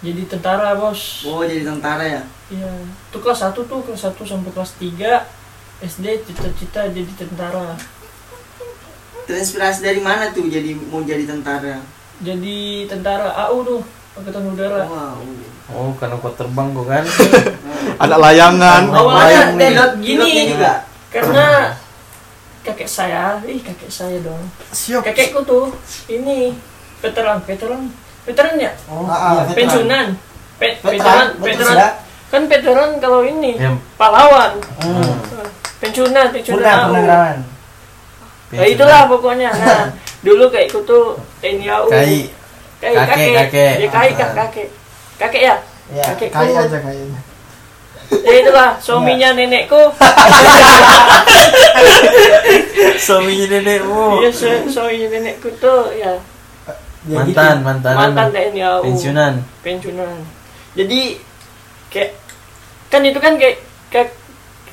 Jadi 0.00 0.24
tentara 0.26 0.72
bos. 0.74 1.24
Oh, 1.24 1.40
jadi 1.42 1.60
tentara 1.62 2.00
ya? 2.02 2.22
Iya. 2.50 2.72
Itu 3.06 3.18
kelas 3.18 3.40
1 3.42 3.52
tuh 3.62 3.80
kelas 3.82 4.00
1 4.02 4.20
sampai 4.22 4.48
kelas 4.50 4.72
3 4.74 5.24
SD 5.80 6.06
cita-cita 6.22 6.84
jadi 6.86 7.12
tentara. 7.14 7.72
Terinspirasi 9.24 9.80
dari 9.80 9.98
mana 9.98 10.28
tuh 10.30 10.44
jadi 10.44 10.74
mau 10.86 11.00
jadi 11.00 11.24
tentara? 11.24 11.80
Jadi 12.20 12.84
tentara 12.84 13.32
AU 13.40 13.56
tuh 13.62 13.80
Angkatan 14.12 14.44
Udara. 14.50 14.84
Wow. 14.84 15.16
Oh, 15.70 15.94
karena 15.94 16.18
kau 16.18 16.34
terbang 16.34 16.68
kok 16.70 16.84
kan. 16.84 17.04
ada 18.02 18.16
layangan 18.18 18.90
Awalnya 18.90 19.54
Pilot- 19.54 19.56
dari 19.56 19.74
pilotnya 20.02 20.26
gini 20.26 20.42
juga. 20.50 20.72
karena 21.08 21.46
kakek 22.60 22.86
saya, 22.86 23.38
ih 23.42 23.60
kakek 23.60 23.88
saya 23.88 24.18
dong. 24.20 24.42
siap 24.68 25.00
Kakekku 25.00 25.40
tuh 25.42 25.72
ini 26.06 26.52
veteran, 27.00 27.38
veteran, 27.40 27.86
veteran 28.22 28.54
ya? 28.58 28.72
Oh, 28.86 29.06
Ah, 29.06 29.14
ah, 29.14 29.32
iya. 29.42 29.54
Pensiunan. 29.54 30.06
Pe- 30.58 30.76
Veteran, 30.76 31.38
veteran, 31.38 31.72
veteran. 31.72 31.92
Kan 32.28 32.42
veteran 32.46 32.90
kalau 32.98 33.22
ini 33.22 33.56
Ya. 33.56 33.72
pahlawan. 33.94 34.58
Hmm. 34.82 35.16
Purnah, 35.80 36.28
AU. 36.28 36.44
purnawirawan. 36.44 37.38
Nah, 38.50 38.66
itulah 38.66 39.08
pokoknya. 39.08 39.48
Nah, 39.48 39.88
dulu 40.26 40.48
kayak 40.48 40.68
ikut 40.68 40.84
tuh 40.84 41.16
AU. 41.40 41.88
Kai 41.88 42.28
Kai, 42.80 42.96
kakek, 42.96 43.12
kakek, 43.12 43.32
kakek. 43.36 43.74
Ya, 43.76 43.88
kai, 43.90 44.10
kak, 44.12 44.24
Ah. 44.24 44.34
kakek. 44.44 44.68
Kakek 45.20 45.42
ya? 45.44 45.56
Ya. 45.92 46.04
Kayak 46.16 46.32
aja 46.64 46.78
kayaknya 46.80 47.20
Ya 48.10 48.32
itulah 48.40 48.70
suaminya 48.80 49.36
nenekku. 49.36 49.76
suaminya 52.98 53.46
nenekmu. 53.50 54.20
Iya, 54.20 54.30
su- 54.32 54.66
suaminya 54.68 55.08
nenekku 55.10 55.48
tuh 55.56 55.92
ya 55.94 56.16
Ya, 57.08 57.16
Mantan, 57.16 57.64
mantan. 57.64 57.94
mantan 57.96 58.28
TNI 58.28 58.60
AU. 58.60 58.84
pensiunan. 58.84 59.40
Pensiunan. 59.64 60.20
Jadi 60.76 61.16
kayak 61.88 62.12
kan 62.88 63.00
itu 63.00 63.16
kan 63.16 63.40
kayak 63.40 63.56
kayak 63.88 64.12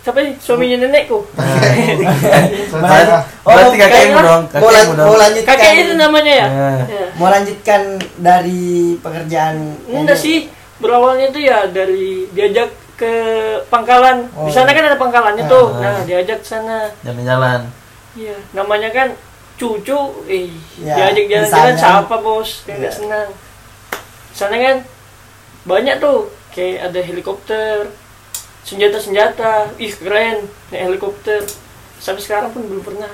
siapa 0.08 0.24
sih 0.24 0.39
suaminya 0.39 0.88
nenekku? 0.88 1.20
Saya- 1.36 3.28
Oh, 3.43 3.52
Berarti 3.52 3.76
kakekmu 3.78 4.20
dong, 4.20 4.43
Mau, 4.54 4.70
lan- 4.70 4.91
mau 4.93 5.15
lanjutkan. 5.17 5.52
Kakek 5.54 5.72
itu 5.82 5.93
namanya 5.96 6.34
ya? 6.34 6.48
Ya. 6.48 6.70
Ya. 6.86 7.06
Mau 7.15 7.28
lanjutkan 7.28 7.82
dari 8.17 8.67
pekerjaan 8.98 9.56
Enggak 9.86 10.15
sih, 10.15 10.48
berawalnya 10.78 11.28
tuh 11.28 11.39
ya 11.39 11.67
dari 11.67 12.28
diajak 12.30 12.67
ke 12.96 13.12
pangkalan. 13.67 14.28
Oh. 14.32 14.48
Di 14.48 14.52
sana 14.52 14.72
kan 14.72 14.84
ada 14.86 14.96
pangkalannya 14.96 15.43
tuh. 15.46 15.76
Ah. 15.76 15.80
Nah, 15.82 16.00
diajak 16.04 16.39
ke 16.39 16.48
sana. 16.50 16.88
Jalan-jalan. 17.02 17.67
Iya, 18.15 18.36
namanya 18.52 18.89
kan 18.89 19.08
cucu. 19.56 20.00
Eh, 20.26 20.52
Ya, 20.78 20.96
diajak 21.08 21.26
jalan-jalan 21.26 21.48
misalnya. 21.72 22.04
siapa, 22.04 22.15
Bos? 22.17 22.50
Nggak 22.63 22.80
Iya. 22.80 22.91
senang. 22.93 23.30
Di 24.28 24.36
sana 24.36 24.56
kan 24.56 24.76
banyak 25.63 25.96
tuh 25.98 26.17
kayak 26.50 26.80
ada 26.86 27.00
helikopter, 27.00 27.91
senjata-senjata. 28.67 29.71
Ih, 29.80 29.95
keren. 29.95 30.43
Naik 30.69 30.84
helikopter. 30.91 31.41
Sampai 31.97 32.19
sekarang 32.19 32.51
pun 32.51 32.67
belum 32.67 32.84
pernah. 32.84 33.10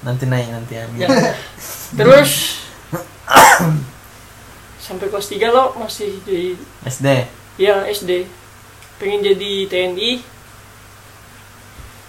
Nanti 0.00 0.24
naik 0.24 0.48
nanti 0.48 0.74
amin. 0.80 1.04
Ya. 1.04 1.08
Terus 1.98 2.64
sampai 4.80 5.12
kelas 5.12 5.28
3 5.28 5.52
lo 5.52 5.76
masih 5.76 6.16
di 6.24 6.56
SD. 6.80 7.28
ya 7.60 7.84
SD 7.84 8.24
pengen 8.96 9.20
jadi 9.20 9.68
TNI 9.68 10.24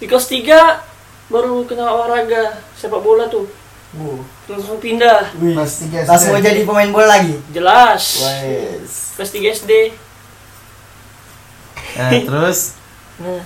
di 0.00 0.06
kelas 0.08 0.32
3 0.32 1.28
baru 1.28 1.68
kenal 1.68 2.00
olahraga 2.00 2.56
sepak 2.74 3.04
bola 3.04 3.28
tuh 3.28 3.44
Uh, 3.90 4.22
langsung 4.46 4.78
pindah 4.78 5.34
wih. 5.42 5.50
Kelas 5.50 5.82
tiga 5.82 6.06
SD. 6.06 6.10
Langsung 6.14 6.30
mau 6.30 6.38
jadi 6.38 6.62
pemain 6.62 6.90
bola 6.94 7.18
lagi. 7.18 7.34
jelas 7.50 8.22
Wes. 8.22 9.18
kelas 9.18 9.30
3 9.34 9.58
SD 9.66 9.72
Nah, 11.92 12.10
terus 12.12 12.58
nah 13.16 13.40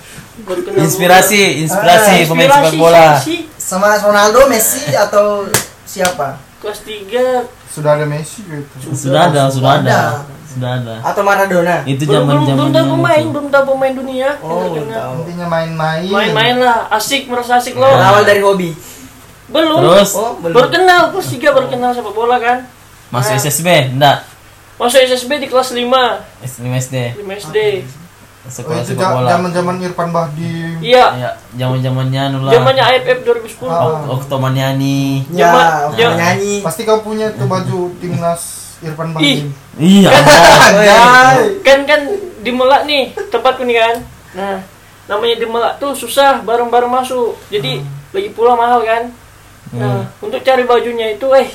kenal 0.63 0.79
inspirasi, 0.81 1.41
bola. 1.41 1.61
inspirasi 1.61 2.13
Ah, 2.15 2.25
pemain 2.25 2.49
sepak 2.49 2.73
bola. 2.75 2.99
siapa 3.11 3.19
sih? 3.21 3.39
Sama 3.55 3.87
Ronaldo, 3.97 4.39
Messi 4.47 4.83
atau 4.89 5.47
siapa? 5.83 6.39
kelas 6.55 6.81
3 6.81 7.45
sudah 7.67 7.91
ada 7.93 8.05
Messi 8.05 8.41
gitu 8.41 8.89
Sudah 8.89 9.29
ada, 9.29 9.45
sudah 9.47 9.71
ada. 9.77 9.85
Ada. 9.85 10.01
Sudah 10.47 10.71
ada. 10.75 10.95
Atau 11.03 11.21
Maradona? 11.21 11.83
Itu 11.83 12.07
belum 12.07 12.25
belum 12.25 12.41
zaman-zaman 12.41 12.55
belum 12.55 12.69
tahu 12.71 12.85
pemain 12.89 13.23
belum 13.27 13.47
tahu 13.49 13.63
pemain 13.69 13.93
dunia 13.93 14.29
Oh, 14.39 14.73
intinya 14.73 15.45
main-main 15.45 16.07
main-main 16.07 16.55
lah 16.57 16.89
asik 16.89 17.27
merasa 17.27 17.59
asik 17.59 17.75
lo 17.75 17.85
Berawal 17.85 18.23
dari 18.23 18.41
hobi. 18.41 18.71
belum 19.45 19.77
Terus 19.77 20.09
Oh, 20.15 20.39
belum. 20.39 20.55
baru 20.55 20.67
kenal 20.71 21.01
kelas 21.11 21.27
3 21.29 21.53
baru 21.53 21.67
kenal 21.67 21.91
sepak 21.91 22.13
bola 22.13 22.37
kan 22.39 22.65
masuk 23.07 23.31
Nah. 23.31 23.43
SSB, 23.43 23.67
enggak? 23.91 24.17
masuk 24.75 24.99
SSB 25.03 25.31
di 25.37 25.47
kelas 25.47 25.69
5 25.69 25.85
SD 26.41 26.57
SD. 26.73 26.95
5 27.19 27.29
SD 27.43 27.57
Oh, 28.45 28.51
Sekolah 28.51 28.77
itu 28.79 28.93
sepak 28.93 29.09
bola. 29.11 29.25
zaman 29.27 29.49
zaman 29.49 29.75
Irfan 29.79 30.09
Bahdim 30.09 30.77
iya 30.77 31.05
Ya, 31.17 31.29
zaman-zamannya 31.57 32.21
anu 32.23 32.37
lah. 32.41 32.53
zamannya 32.53 32.83
AFF 32.85 33.19
2010 33.25 33.65
Ah. 33.65 34.05
Okto 34.07 34.35
Maniani. 34.37 35.25
Ya, 35.29 35.49
Zaman- 35.49 35.97
ya. 35.97 36.09
nyanyi. 36.13 36.61
pasti 36.61 36.81
kau 36.83 37.01
punya 37.01 37.33
tuh 37.33 37.45
baju 37.45 37.89
timnas 37.97 38.41
Irfan 38.79 39.11
Bahdim 39.11 39.49
Iya. 39.75 40.09
Anjay. 40.69 41.57
kan 41.61 41.79
kan 41.83 42.01
di 42.39 42.51
Melak 42.51 42.85
nih 42.85 43.03
tempatku 43.27 43.63
nih 43.63 43.77
kan 43.77 43.95
nah 44.33 44.57
namanya 45.07 45.35
di 45.35 45.47
Melak 45.47 45.73
tuh 45.75 45.91
susah 45.91 46.39
bareng-bareng 46.39 46.87
masuk 46.87 47.33
jadi 47.47 47.81
lagi 48.11 48.29
pula 48.29 48.53
mahal 48.53 48.81
kan 48.81 49.09
nah 49.71 50.05
untuk 50.19 50.39
cari 50.39 50.63
bajunya 50.63 51.11
itu 51.11 51.25
eh 51.31 51.49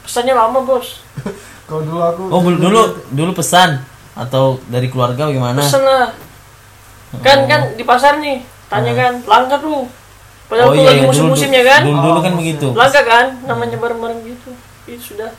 pesannya 0.00 0.32
lama 0.32 0.58
bos 0.60 1.04
kalau 1.68 1.82
dulu 1.82 2.00
aku 2.00 2.22
Oh, 2.26 2.40
dulu 2.40 2.80
dulu 3.08 3.30
pesan 3.34 3.84
atau 4.12 4.60
dari 4.68 4.88
keluarga 4.88 5.28
bagaimana? 5.28 5.60
pesen 5.64 5.82
lah. 5.82 6.12
Kan 7.20 7.44
kan 7.44 7.76
di 7.76 7.84
pasar 7.84 8.20
nih 8.20 8.40
tanya 8.68 8.92
kan 8.96 9.12
langka 9.24 9.60
tuh? 9.60 9.84
Padahal 10.48 10.68
Oh 10.68 10.74
tuh 10.76 10.80
iya, 10.84 10.88
lagi 10.92 11.00
iya, 11.00 11.08
musim-musimnya 11.08 11.62
kan? 11.64 11.80
Dulu 11.84 11.98
dulu 12.00 12.18
Oh, 12.18 12.22
kan 12.24 12.32
musim. 12.32 12.40
begitu. 12.44 12.66
langka 12.72 13.02
kan 13.04 13.26
namanya 13.44 13.76
bareng-bareng 13.80 14.20
gitu. 14.24 14.50
Itu 14.84 15.02
sudah. 15.16 15.30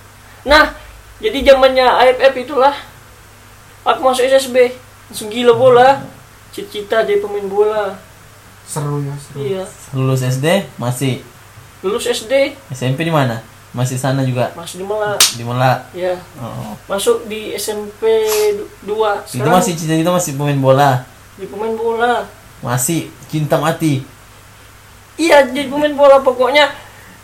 Nah 0.45 0.73
jadi 1.17 1.37
zamannya 1.45 1.85
AFF 1.85 2.33
itulah 2.35 2.73
aku 3.83 3.99
masuk 4.01 4.25
SSB 4.25 4.73
langsung 5.09 5.29
gila 5.29 5.53
bola. 5.53 6.01
Cita-cita 6.53 7.01
jadi 7.01 7.21
pemain 7.21 7.45
bola. 7.49 7.97
Seru 8.65 9.01
ya 9.01 9.15
seru. 9.17 9.37
Iya. 9.41 9.63
Lulus 9.93 10.21
SD 10.21 10.69
masih? 10.77 11.21
Lulus 11.81 12.05
SD 12.05 12.53
SMP 12.71 13.05
di 13.05 13.13
mana? 13.13 13.41
Masih 13.73 13.97
sana 13.97 14.21
juga? 14.21 14.53
Masih 14.53 14.81
di 14.81 14.85
Melak 14.85 15.17
di 15.33 15.41
Melak. 15.41 15.79
ya 15.97 16.13
Oh. 16.37 16.77
masuk 16.85 17.25
di 17.25 17.57
SMP 17.57 18.05
2 18.85 19.25
Itu 19.25 19.49
masih 19.49 19.73
cita-cita 19.73 20.13
masih 20.13 20.37
pemain 20.37 20.57
bola. 20.57 21.01
di 21.33 21.49
pemain 21.49 21.73
bola. 21.73 22.29
Masih? 22.61 23.09
Cinta 23.27 23.57
mati. 23.57 24.05
iya 25.17 25.41
jadi 25.49 25.73
pemain 25.73 25.97
bola 25.97 26.21
pokoknya. 26.21 26.69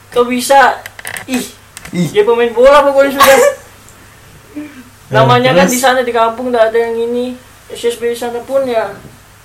Kau 0.10 0.26
bisa. 0.26 0.82
Ih. 1.30 1.46
Ih. 1.94 2.10
dia 2.10 2.26
pemain 2.26 2.50
bola 2.50 2.82
pokoknya 2.82 3.14
sudah. 3.14 3.38
Namanya 5.14 5.54
kan 5.54 5.66
terus? 5.66 5.74
di 5.74 5.80
sana 5.82 6.02
di 6.02 6.10
kampung 6.10 6.50
tidak 6.50 6.74
ada 6.74 6.78
yang 6.82 6.98
ini. 6.98 7.38
SSB 7.70 8.18
sana 8.18 8.42
pun 8.42 8.66
ya. 8.66 8.90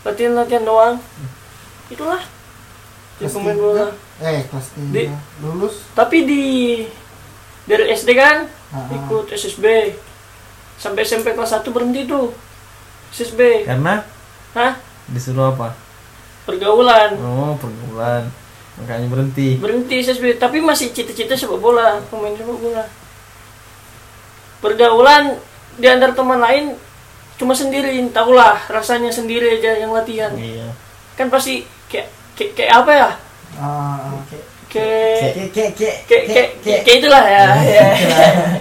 Latihan 0.04 0.32
latihan 0.32 0.64
doang. 0.64 0.96
Itulah. 1.92 2.24
Dia 3.20 3.28
pemain 3.28 3.56
bola 3.56 3.86
Eh, 4.16 4.44
kelas 4.44 4.66
Di- 4.88 5.06
3 5.06 5.18
lulus. 5.40 5.74
tapi 5.90 6.22
di 6.22 6.44
dari 7.64 7.90
SD 7.90 8.10
kan 8.12 8.46
Ah, 8.68 8.78
ah. 8.80 8.88
ikut 8.92 9.26
SSB 9.28 9.94
sampai 10.76 11.02
SMP 11.02 11.32
kelas 11.32 11.50
1 11.52 11.66
berhenti 11.68 12.04
tuh 12.04 12.30
SSB 13.10 13.64
Karena 13.64 14.02
hah 14.52 14.78
disuruh 15.06 15.50
apa? 15.50 15.74
pergaulan 16.44 17.16
Oh, 17.16 17.56
pergaulan. 17.56 18.28
Makanya 18.74 19.06
berhenti. 19.06 19.56
berhenti 19.56 19.96
SSB 20.00 20.34
tapi 20.36 20.58
masih 20.58 20.90
cita-cita 20.90 21.32
sepak 21.32 21.58
bola 21.58 22.02
pemain 22.04 22.32
sepak 22.32 22.58
bola 22.60 22.84
pergaulan 24.60 25.36
di 25.74 25.86
antar 25.86 26.10
teman 26.12 26.38
lain 26.38 26.74
cuma 27.34 27.52
sendiri 27.52 27.98
tahulah 28.08 28.62
rasanya 28.68 29.10
sendiri 29.10 29.58
aja 29.58 29.74
yang 29.76 29.90
latihan 29.90 30.30
Iya. 30.32 30.70
kan 31.14 31.26
pasti 31.28 31.62
kayak 31.86 32.06
kayak, 32.32 32.50
kayak 32.54 32.72
apa 32.72 32.92
ya 32.92 33.08
Ah, 33.56 34.10
kek 34.26 34.42
kek 34.68 35.50
kayak 35.54 35.72
kayak 35.78 35.96
kayak, 36.58 36.80
kayak 36.82 36.96
itulah 36.98 37.22
ya 37.22 37.44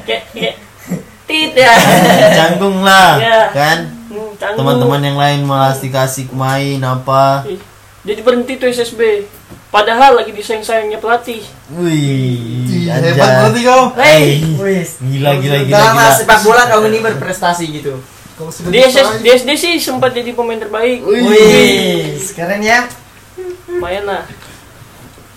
kayak 0.05 0.23
kayak 0.29 0.55
tit 1.25 1.51
ya 1.55 1.73
Canggung 2.35 2.83
lah, 2.83 3.17
Iya. 3.17 3.41
kan? 3.49 3.77
Hmm. 4.13 4.37
Teman-teman 4.37 5.01
yang 5.01 5.17
lain 5.17 5.39
malah 5.43 5.73
dikasih 5.73 6.29
main 6.31 6.77
apa? 6.79 7.47
Jadi 8.03 8.19
berhenti 8.21 8.59
tuh 8.59 8.67
SSB 8.67 9.25
padahal 9.71 10.13
lagi 10.13 10.29
disayang-sayangnya 10.29 10.99
pelatih 10.99 11.41
Wih, 11.73 12.85
hebat 12.85 13.15
berarti 13.41 13.61
kau. 13.63 13.83
Hei. 13.95 14.43
Gila, 14.99 15.31
gila, 15.39 15.57
gila, 15.63 15.73
Dalam 15.73 15.95
gila. 15.95 16.13
sepak 16.13 16.39
bola 16.43 16.63
kau 16.67 16.83
ini 16.83 16.99
berprestasi 16.99 17.65
gitu. 17.71 17.97
Di, 18.67 18.79
SS, 18.81 19.23
di 19.23 19.29
SD 19.31 19.49
sih 19.55 19.73
sempat 19.79 20.11
jadi 20.11 20.33
pemain 20.33 20.57
terbaik 20.57 21.01
Wis, 21.01 22.33
keren 22.33 22.59
ya. 22.59 22.85
lumayan 23.65 24.05
lah 24.05 24.21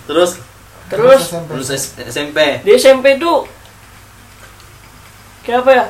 Terus 0.06 0.38
terus 0.86 1.20
SMP. 1.26 1.50
lulus 1.50 1.70
S- 1.70 1.98
SMP. 2.06 2.38
di 2.62 2.70
SMP 2.72 3.16
tuh 3.16 3.42
kayak 5.42 5.60
apa 5.60 5.70
ya 5.72 5.86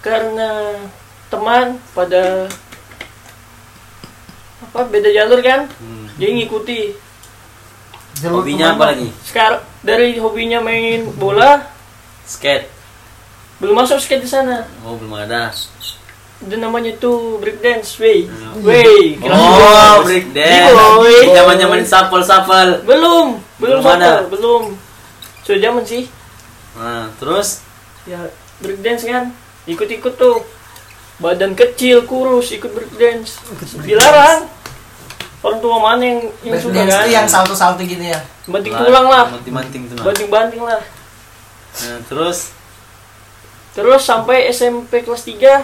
karena 0.00 0.50
teman 1.28 1.66
pada 1.90 2.50
apa 4.62 4.80
beda 4.84 5.10
jalur 5.10 5.38
kan 5.40 5.66
Hmm. 5.72 6.06
dia 6.16 6.28
ngikuti 6.28 6.94
Jalur 8.14 8.40
Hobinya 8.40 8.74
apa 8.74 8.92
lagi? 8.92 9.08
sekarang 9.22 9.62
dari 9.80 10.14
hobinya 10.16 10.58
main 10.58 11.06
bola 11.12 11.66
Skate. 12.22 12.70
belum 13.58 13.74
masuk 13.74 13.98
skate 13.98 14.22
di 14.22 14.28
sana 14.28 14.66
Oh, 14.82 14.94
belum 14.94 15.14
ada. 15.16 15.50
Dan 16.44 16.58
namanya 16.60 16.92
tuh 16.96 17.38
breakdance 17.38 17.96
wey 17.96 18.26
Hmm. 18.26 18.60
wey 18.60 19.14
kelas 19.16 19.32
Oh, 19.32 20.02
break 20.02 20.26
Iya, 20.28 20.68
boy. 20.68 21.06
dance. 21.06 21.32
Zaman-zaman 21.32 21.80
sapel-sapel. 21.82 22.68
belum 22.82 23.26
belum 23.56 23.78
Belum 23.78 23.82
ada. 23.84 24.06
ada 24.18 24.26
belum 24.26 24.62
sudah 25.40 25.60
zaman 25.60 25.82
sih 25.82 26.04
Nah, 26.72 27.12
terus 27.14 27.60
ya 28.02 28.18
breakdance 28.58 29.02
kan 29.02 29.30
ikut-ikut 29.64 30.14
tuh 30.14 30.42
badan 31.16 31.52
kecil 31.52 32.02
kurus 32.02 32.50
ikut 32.50 32.68
breakdance 32.68 33.38
dilarang 33.78 34.48
orang 35.38 35.58
tua 35.58 35.76
mana 35.76 36.02
yang 36.02 36.20
yang 36.42 36.56
suka 36.56 36.80
kan 36.80 36.86
itu 37.04 37.12
yang 37.12 37.26
salto-salto 37.26 37.78
gitu 37.80 38.00
ya. 38.00 38.18
banting 38.44 38.72
tulang 38.72 39.06
lah 39.06 39.26
Manting-manting 39.28 39.82
tuh. 39.86 39.94
nah. 39.94 40.04
banting-banting 40.04 40.60
lah 40.60 40.82
Nah, 41.72 41.98
terus 42.04 42.50
terus 43.72 44.02
sampai 44.02 44.44
SMP 44.46 45.00
kelas 45.00 45.22
3 45.22 45.62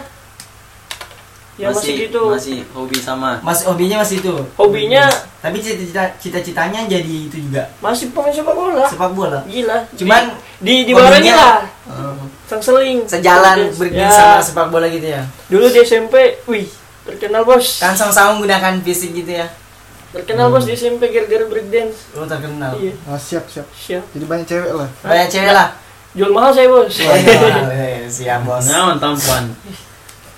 ya 1.59 1.69
masih, 1.69 2.07
gitu 2.07 2.23
Masih 2.31 2.63
hobi 2.71 2.97
sama. 2.97 3.43
Mas 3.43 3.61
hobinya 3.63 3.99
masih 3.99 4.19
itu. 4.19 4.35
hobinya 4.55 5.11
Tapi 5.39 5.59
cita-cita 5.59 6.07
cita-citanya 6.17 6.87
jadi 6.87 7.15
itu 7.27 7.37
juga. 7.41 7.67
masih 7.79 8.11
pemain 8.11 8.31
sepak 8.31 8.55
bola 8.55 8.87
Sepak 8.87 9.11
bola. 9.11 9.39
gila 9.45 9.79
Cuman 9.93 10.23
di 10.59 10.83
di 10.83 10.93
hobinya- 10.93 11.11
barangi 11.11 11.33
lah 11.33 11.59
Oh. 11.89 12.15
sang 12.45 12.61
seling 12.61 13.03
sejalan 13.03 13.73
breakdance 13.73 14.09
Ya, 14.09 14.39
sama 14.39 14.39
sepak 14.41 14.67
bola 14.69 14.87
gitu 14.87 15.09
ya. 15.09 15.23
dulu 15.47 15.67
di 15.67 15.81
SMP 15.81 16.15
wih 16.45 16.69
terkenal 17.03 17.43
bos 17.43 17.79
Kan 17.79 17.93
sama-sama 17.93 18.37
menggunakan 18.37 18.79
fisik 18.81 19.11
gitu 19.13 19.33
ya. 19.35 19.49
terkenal 20.11 20.49
bos 20.49 20.63
di 20.63 20.73
SMP 20.73 21.09
gara-gara 21.09 21.43
breakdance 21.45 22.13
Lu 22.13 22.23
terkenal. 22.25 22.77
iya 22.77 22.93
Ah, 23.05 23.17
siap, 23.17 23.45
siap. 23.47 23.67
siap 23.73 24.05
Jadi 24.11 24.25
banyak 24.25 24.47
cewek 24.47 24.73
lah. 24.73 24.89
Banyak 25.01 25.29
cewek 25.29 25.51
lah. 25.51 25.69
jual 26.11 26.31
mahal 26.31 26.51
saya 26.51 26.69
bos 26.69 26.93
Eh, 26.93 28.05
Siap 28.17 28.41
bos. 28.43 28.65
Nah, 28.65 28.95
tampan. 28.97 29.45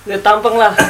udah 0.02 0.20
tampang 0.20 0.56
lah 0.56 0.72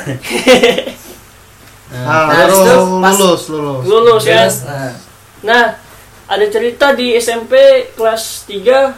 Ah, 1.90 2.30
Nah, 2.30 2.46
habis 2.46 2.54
itu 2.54 2.74
pas- 2.96 3.18
lulus, 3.18 3.42
lulus. 3.48 3.82
lulus 3.82 4.22
ya 4.24 4.46
Terus, 4.46 4.62
nah, 4.62 4.92
nah 5.42 5.64
ada 6.28 6.46
cerita 6.46 6.94
di 6.94 7.18
SMP 7.18 7.52
kelas 7.92 8.46
3 8.46 8.94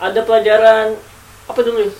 ada 0.00 0.20
pelajaran 0.20 0.98
apa 1.44 1.60
dulu 1.60 1.78
ya 1.80 1.90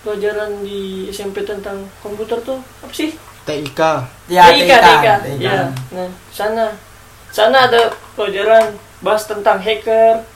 pelajaran 0.00 0.50
di 0.60 0.82
SMP 1.08 1.42
tentang 1.42 1.86
komputer 1.98 2.38
tuh 2.40 2.58
apa 2.80 2.90
sih 2.90 3.14
TIK. 3.44 3.80
ya 4.26 4.42
TIK, 4.48 4.58
TIK, 4.58 4.74
TIK. 4.74 5.08
TIK. 5.22 5.40
Ya, 5.40 5.62
nah 5.90 6.10
sana 6.28 6.66
sana 7.28 7.68
ada 7.68 7.88
pelajaran 8.12 8.74
bahas 9.00 9.22
tentang 9.24 9.56
hacker 9.56 10.26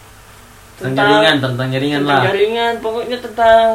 Tentang 0.77 0.95
jaringan, 1.11 1.37
tentang 1.43 1.69
jaringan 1.69 2.01
tentang 2.01 2.15
lah. 2.15 2.25
jaringan 2.25 2.73
pokoknya 2.79 3.19
tentang 3.19 3.67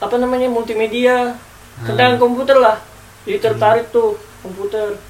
apa 0.00 0.16
namanya 0.16 0.48
multimedia 0.48 1.36
Hmm. 1.70 1.96
tentang 1.96 2.20
komputer 2.20 2.60
lah 2.60 2.76
jadi 3.24 3.40
tertarik 3.40 3.88
tuh 3.88 4.12
komputer 4.42 5.00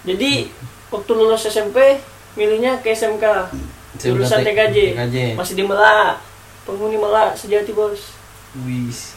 jadi 0.00 0.48
waktu 0.88 1.10
lulus 1.12 1.44
SMP 1.44 2.00
milihnya 2.34 2.80
ke 2.80 2.88
SMK 2.90 3.52
jurusan 4.00 4.40
TKJ 4.40 4.96
TKJ. 4.96 5.16
masih 5.36 5.54
di 5.54 5.64
Melak 5.64 6.24
penghuni 6.64 6.96
Melak 6.96 7.36
sejati 7.36 7.76
bos 7.76 8.16
Wis. 8.64 9.12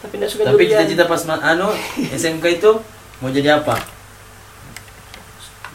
tapi 0.00 0.16
tidak 0.16 0.30
suka 0.30 0.42
Tapi 0.46 0.62
cita-cita 0.64 1.04
pas 1.04 1.20
anu 1.44 1.68
SMK 2.08 2.44
itu 2.54 2.70
mau 3.18 3.28
jadi 3.28 3.60
apa? 3.60 3.76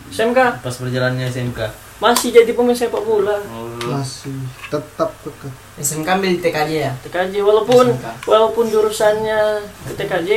SMK 0.10 0.63
Pas 0.63 0.74
perjalanannya 0.74 1.28
SMK. 1.28 1.60
Masih 2.04 2.30
jadi 2.30 2.52
pemain 2.52 2.76
sepak 2.76 3.00
bola 3.00 3.39
Oh, 3.48 3.63
Masih 3.86 4.36
tetap 4.66 5.16
kekeh. 5.22 5.52
SMK 5.78 6.08
ambil 6.10 6.30
di 6.30 6.39
TKJ 6.39 6.72
ya. 6.74 6.92
TKJ 7.00 7.39
walaupun 7.39 7.86
SMK. 7.89 8.08
walaupun 8.26 8.66
jurusannya 8.68 9.39
ke 9.88 9.94
TKJ 9.96 10.30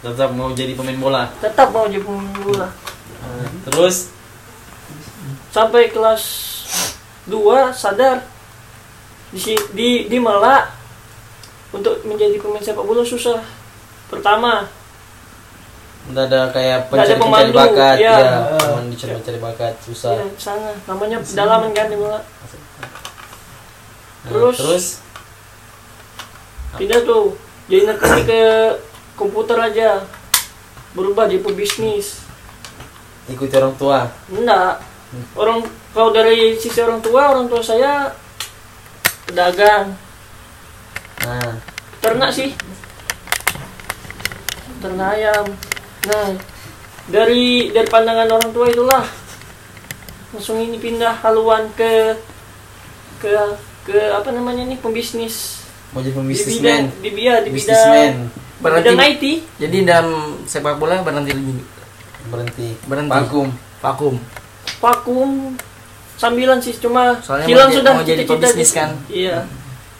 tetap 0.00 0.32
mau 0.32 0.50
jadi 0.50 0.74
pemain 0.74 0.98
bola. 0.98 1.22
tetap 1.38 1.70
mau 1.70 1.84
jadi 1.84 2.00
pemain 2.00 2.34
bola 2.36 2.68
Nah, 3.20 3.46
terus 3.62 4.10
sampai 5.48 5.88
kelas 5.88 6.22
2 7.26 7.36
sadar 7.70 8.24
di 9.30 9.38
di 9.70 9.88
di 10.06 10.18
Melak 10.18 10.72
untuk 11.70 12.02
menjadi 12.02 12.34
pemain 12.36 12.58
sepak 12.58 12.82
bola 12.82 13.04
susah 13.04 13.38
pertama 14.08 14.66
udah 16.08 16.24
ada 16.26 16.40
kayak 16.50 16.88
Nggak 16.88 17.04
ada 17.04 17.14
pencari 17.14 17.14
pencari 17.20 17.50
pemandu, 17.52 17.58
bakat 17.60 17.96
ya, 18.00 18.16
teman 18.56 18.84
dicari 18.88 19.12
pencari 19.20 19.38
bakat 19.38 19.72
susah. 19.84 20.12
ya 20.16 20.26
sana. 20.40 20.70
Namanya 20.88 21.18
pedalaman 21.20 21.70
kan 21.76 21.86
di 21.92 21.96
Melak 22.00 22.24
Nah, 24.20 24.28
Terus? 24.36 24.56
terus? 24.60 24.84
Pindah 26.76 27.00
tuh. 27.08 27.40
Jadi 27.72 27.88
nekuni 27.88 28.22
ke 28.28 28.40
komputer 29.16 29.56
aja. 29.56 30.04
Berubah 30.92 31.24
jadi 31.24 31.40
pebisnis. 31.40 32.20
Ikuti 33.32 33.56
orang 33.56 33.72
tua. 33.80 34.12
enggak. 34.28 34.84
Orang 35.32 35.64
kalau 35.96 36.12
dari 36.12 36.52
sisi 36.60 36.84
orang 36.84 37.00
tua 37.00 37.32
orang 37.32 37.48
tua 37.48 37.64
saya 37.64 38.12
pedagang. 39.24 39.96
Nah, 41.24 41.56
ternak 42.04 42.28
sih. 42.28 42.52
Ternak 44.84 45.16
ayam 45.16 45.48
nah 46.02 46.32
dari 47.06 47.44
dari 47.68 47.86
pandangan 47.86 48.28
orang 48.30 48.50
tua 48.50 48.66
itulah 48.66 49.04
langsung 50.30 50.56
ini 50.56 50.78
pindah 50.78 51.20
haluan 51.20 51.66
ke 51.74 52.16
ke 53.18 53.32
ke 53.82 53.98
apa 54.08 54.30
namanya 54.30 54.64
nih 54.64 54.78
pembisnis 54.78 55.60
mau 55.90 56.00
jadi 56.00 56.14
di 56.14 56.14
bidang 56.14 56.22
pembisnismen. 56.22 56.82
di 57.02 57.10
bidang 57.10 57.40
di 57.42 57.50
Bisnismen. 57.50 57.90
bidang 57.90 58.14
Berarti 58.60 58.84
bidang 58.86 59.00
IT 59.10 59.24
jadi 59.58 59.78
dalam 59.82 60.08
sepak 60.44 60.76
bola 60.76 61.00
berhenti 61.00 61.32
lagi 61.32 61.54
Berhenti. 62.22 62.68
Berhenti. 62.84 63.10
Vakum. 63.10 63.48
vakum. 63.80 64.14
vakum 64.78 65.30
sambilan 66.14 66.60
sih 66.60 66.76
cuma 66.76 67.16
Soalnya 67.18 67.48
hilang 67.48 67.68
mau, 67.68 67.76
sudah 67.80 67.92
mau 67.96 68.04
jadi 68.04 68.22
pebisnis 68.22 68.70
di- 68.70 68.76
kan. 68.76 68.90
iya 69.08 69.48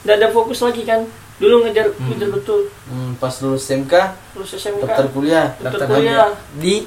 nggak 0.00 0.16
ada 0.16 0.28
fokus 0.30 0.60
lagi 0.60 0.84
kan 0.84 1.04
dulu 1.40 1.64
ngejar 1.64 1.88
ngejar 1.98 2.28
betul 2.30 2.60
Hmm, 2.84 3.16
pas 3.16 3.32
lulus 3.40 3.64
SMK, 3.64 3.94
terus 4.30 4.50
SMK 4.52 4.82
daftar 4.82 5.06
kuliah. 5.08 5.46
daftar 5.56 5.86
kuliah 5.86 6.30
Di 6.54 6.84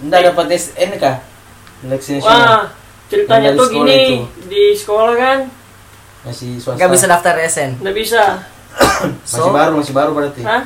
Enggak 0.00 0.32
dapat 0.32 0.46
SNK. 0.54 1.04
Seleksi 1.80 2.10
nasional. 2.16 2.38
wah 2.38 2.62
ceritanya 3.06 3.50
tuh 3.52 3.66
gini 3.68 3.92
itu. 3.92 4.16
di 4.46 4.64
sekolah 4.72 5.12
kan 5.12 5.38
Masih 6.22 6.56
swasta. 6.56 6.78
nggak 6.78 6.90
bisa 6.90 7.06
daftar 7.06 7.34
SN. 7.42 7.70
nggak 7.78 7.92
bisa 7.92 8.22
Masih 9.28 9.52
baru, 9.52 9.72
masih 9.76 9.92
baru 9.92 10.10
berarti. 10.12 10.40
Hah? 10.42 10.64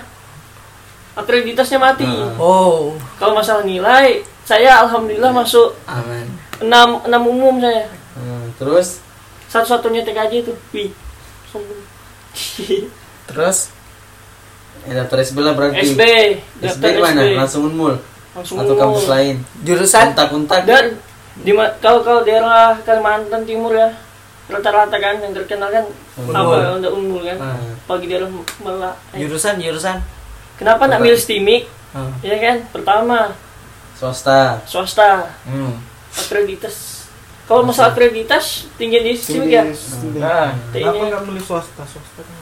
akreditasnya 1.15 1.81
mati 1.81 2.05
Nah. 2.05 2.37
Oh, 2.37 2.93
kalau 3.17 3.33
masalah 3.33 3.65
nilai 3.65 4.21
saya 4.45 4.85
alhamdulillah 4.85 5.33
masuk 5.33 5.73
aman. 5.85 6.29
6 6.59 6.63
6 6.63 7.11
umum 7.27 7.59
saya 7.59 7.89
Hmm, 8.13 8.49
terus 8.55 9.01
satu-satunya 9.47 10.01
TKJ 10.03 10.33
itu 10.41 10.53
wih 10.71 10.89
sombong 11.47 11.81
Terus 13.27 13.71
eh, 14.83 14.93
daftar 14.93 15.19
SB 15.21 15.37
lah 15.39 15.53
berarti. 15.53 15.83
SB 15.85 16.01
SB 16.63 16.85
mana? 16.97 17.23
SB 17.23 17.35
Langsung 17.37 17.63
unmul 17.65 17.95
langsung 18.33 18.61
atau 18.61 18.77
kampus 18.77 19.09
lain. 19.09 19.41
jurusan 19.61 20.13
Untak-untak. 20.13 20.63
dan 20.63 21.01
di 21.37 21.53
kalau 21.81 22.01
kalau 22.01 22.21
daerah 22.21 22.77
Kalimantan 22.81 23.43
Timur 23.43 23.73
ya 23.73 23.89
rata-rata 24.47 24.93
kan 24.95 25.19
yang 25.19 25.33
terkenal 25.33 25.69
kan 25.69 25.85
Unmul. 26.15 26.33
apa 26.33 26.77
udah 26.77 26.91
unmul 26.93 27.21
kan 27.21 27.35
Ah. 27.37 27.57
pagi 27.85 28.07
daerah 28.07 28.29
Melak 28.61 28.95
eh. 29.11 29.19
jurusan 29.19 29.57
jurusan. 29.57 29.99
kenapa 30.55 30.85
nak 30.85 31.01
milih 31.01 31.17
STIMIK 31.17 31.65
Ah. 31.93 32.13
ya 32.21 32.37
kan 32.37 32.57
pertama 32.71 33.33
Swasta. 33.93 34.61
swasta 34.65 35.33
Hmm. 35.43 35.81
akreditas 36.15 37.09
kalau 37.45 37.65
masalah 37.65 37.91
akreditas 37.91 38.69
tinggi 38.77 39.01
di 39.01 39.13
STIMIK 39.15 39.49
ya 39.51 39.65
Nah. 40.15 40.53
Kenapa 40.71 41.03
nggak 41.07 41.23
milih 41.25 41.41
swasta? 41.43 41.83
Swasta 41.83 42.21
kan 42.21 42.37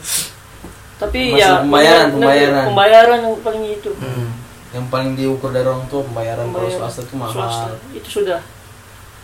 tapi 1.05 1.21
Masalah 1.31 1.39
ya 1.39 1.51
pembayaran, 1.61 2.07
pembayaran. 2.11 2.65
pembayaran 2.67 3.19
yang 3.21 3.37
paling 3.41 3.65
itu 3.71 3.91
Hmm. 3.95 4.29
Yang 4.71 4.87
paling 4.89 5.11
diukur 5.15 5.51
dari 5.51 5.65
orang 5.65 5.87
tua 5.87 6.03
pembayaran 6.03 6.47
kalau 6.47 6.65
Pembayaran. 6.65 6.79
swasta 6.83 7.01
itu 7.01 7.15
mahal. 7.15 7.33
swasta 7.33 7.69
itu 7.93 8.09
sudah 8.11 8.41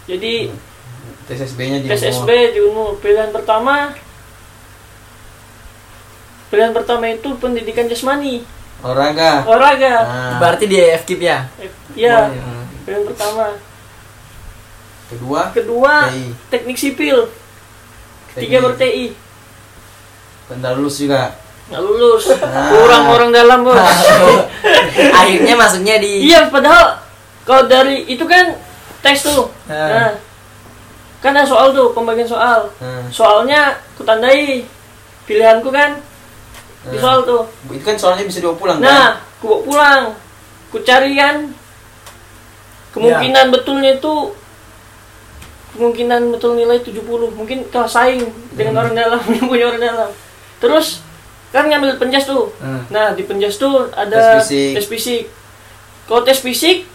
jadi 0.05 0.33
Tes 1.23 1.38
SB-nya 1.40 1.79
di 1.79 1.87
tes 1.87 2.03
Unmul. 2.03 2.12
SB 2.12 2.31
di 2.51 2.61
Unmul 2.61 2.90
pilihan 2.99 3.31
pertama 3.31 3.95
pilihan 6.47 6.71
pertama 6.71 7.07
itu 7.07 7.31
pendidikan 7.37 7.87
jasmani 7.87 8.43
Olahraga. 8.81 9.45
olahraga 9.45 9.95
Nah, 10.03 10.38
berarti 10.38 10.64
di 10.66 10.77
FKIP 10.77 11.21
ya. 11.21 11.47
ya 11.95 12.16
Hmm. 12.29 12.64
pilihan 12.83 13.05
pertama 13.05 13.55
kedua 15.07 15.40
kedua 15.51 15.95
TI. 16.09 16.25
teknik 16.49 16.77
sipil 16.77 17.19
tiga 18.33 18.59
Teknik. 18.59 18.61
ber 18.61 18.75
TI 18.77 19.07
Tanda 20.47 20.75
lulus 20.75 20.99
juga. 20.99 21.31
Nggak 21.70 21.83
lulus. 21.87 22.35
Nah. 22.35 22.68
kurang 22.74 23.04
orang 23.06 23.30
dalam 23.30 23.62
bos. 23.62 23.78
Akhirnya 25.22 25.54
masuknya 25.54 26.02
di 26.02 26.26
iya 26.26 26.50
padahal 26.50 26.98
kalau 27.46 27.70
dari 27.70 28.04
itu 28.11 28.26
kan 28.26 28.59
tes 29.00 29.22
tuh. 29.22 29.46
Ah. 29.70 29.88
nah 29.88 30.11
kan 31.20 31.37
ada 31.37 31.46
soal 31.46 31.70
tuh 31.70 31.94
pembagian 31.94 32.26
soal. 32.26 32.72
Nah, 32.80 33.06
soalnya 33.12 33.76
kutandai 33.94 34.66
pilihanku 35.28 35.70
kan 35.70 36.00
di 36.90 36.96
Nah. 36.96 37.02
soal 37.02 37.18
tuh. 37.22 37.46
Itu 37.70 37.85
kan 37.87 37.96
soalnya 37.96 38.26
bisa 38.26 38.42
dibawa 38.42 38.56
pulang 38.59 38.78
kan? 38.83 38.88
nah 38.88 39.11
ku 39.38 39.46
bawa 39.46 39.61
pulang. 39.62 40.02
Ku 40.74 40.83
cari 40.83 41.14
kan. 41.14 41.54
Kemungkinan 42.90 43.54
betulnya 43.54 44.02
itu 44.02 44.35
kemungkinan 45.70 46.35
betul 46.35 46.59
nilai 46.59 46.83
70 46.83 46.98
mungkin 47.38 47.62
kalah 47.70 47.87
saing 47.87 48.26
dengan 48.59 48.83
orang 48.83 48.94
dalam 48.98 49.22
yang 49.30 49.46
punya 49.50 49.64
orang 49.70 49.83
dalam. 49.83 50.11
Terus 50.59 51.06
kan 51.50 51.66
ngambil 51.66 51.96
penjas 51.96 52.24
tuh 52.24 52.54
Hmm. 52.56 52.82
nah 52.88 53.10
di 53.10 53.22
penjas 53.22 53.54
tuh 53.56 53.90
ada 53.90 54.38
Tes 54.38 54.46
fisik. 54.46 54.70
tes 54.72 54.86
fisik 54.86 55.22
kalau 56.06 56.22
tes 56.22 56.38
fisik 56.38 56.86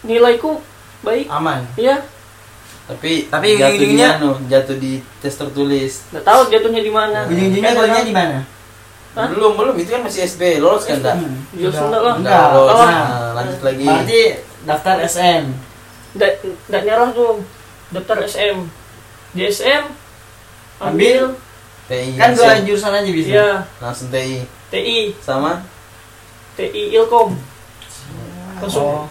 nilaiku 0.00 0.60
baik 1.00 1.28
aman. 1.28 1.64
ya 1.74 2.00
Tapi 2.86 3.28
Tapi 3.28 3.48
jatuh 3.54 3.84
di 3.84 4.00
anu, 4.00 4.30
jatuh 4.48 4.76
di 4.76 4.92
tes 5.20 5.30
tertulis. 5.30 6.08
nggak 6.08 6.24
tahu 6.24 6.40
jatuhnya 6.48 6.80
di 6.80 6.88
mana 6.88 7.20
Ujung-ujungnya 7.24 7.70
Kan 7.70 8.00
di 8.02 8.14
mana? 8.14 8.38
Hah? 9.12 9.28
Belum, 9.28 9.52
belum, 9.54 9.74
itu 9.74 9.90
kan 9.90 10.00
masih 10.00 10.24
SB, 10.24 10.56
lolos 10.56 10.84
kan 10.84 10.96
enggak? 10.96 11.16
Ya 11.52 11.68
sudah 11.68 12.00
lah 12.00 12.14
Enggak. 12.16 12.44
lolos. 12.50 12.76
Nah, 12.78 13.08
lanjut 13.34 13.60
lagi. 13.60 13.84
Berarti 13.84 14.20
daftar 14.62 14.96
SM. 15.02 15.44
nggak 16.08 16.32
nggak 16.64 16.82
nyerah 16.82 17.10
tuh 17.12 17.44
daftar 17.90 18.16
SM 18.22 18.56
di 19.30 19.42
SM 19.44 19.84
ambil 20.78 21.36
TI. 21.88 22.14
Kan 22.14 22.30
dua 22.32 22.60
jurusan 22.60 22.92
aja 22.92 23.08
bisa. 23.08 23.28
ya 23.30 23.48
langsung 23.78 24.08
TI. 24.08 24.44
TI 24.68 25.16
Sama? 25.18 25.64
TI 26.54 26.92
Ilkom 26.94 27.32
langsung 28.54 28.84
Oh. 28.84 29.04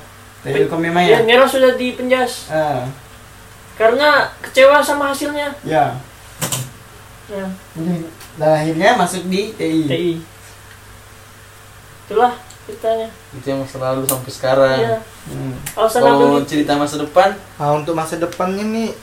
Telkom 0.43 0.79
memang 0.79 1.01
ya 1.01 1.17
ya. 1.17 1.25
nyerah 1.25 1.43
sudah 1.43 1.73
di 1.73 1.91
penjas 1.91 2.47
Ah, 2.47 2.85
karena 3.73 4.29
kecewa 4.39 4.79
sama 4.79 5.09
hasilnya 5.09 5.51
ya. 5.61 5.97
ya 7.27 7.45
Dan 8.37 8.49
akhirnya 8.53 8.93
masuk 8.93 9.25
di 9.25 9.51
TI. 9.51 9.83
TI 9.83 10.11
itulah 12.05 12.31
ceritanya 12.63 13.09
Itu 13.33 13.45
yang 13.45 13.59
masa 13.59 13.77
lalu 13.81 14.03
sampai 14.03 14.31
sekarang. 14.31 14.77
ya 14.77 14.97
Hmm. 15.27 15.51
alasan 15.73 15.99
aku 16.01 16.23
nih 16.31 16.43
cerita 16.45 16.71
masa 16.73 16.95
depan, 16.97 17.35
Nah, 17.57 17.75
untuk 17.75 17.91
masa 17.91 18.15
depannya 18.15 18.63
nih 18.63 18.87
eh, 18.87 18.95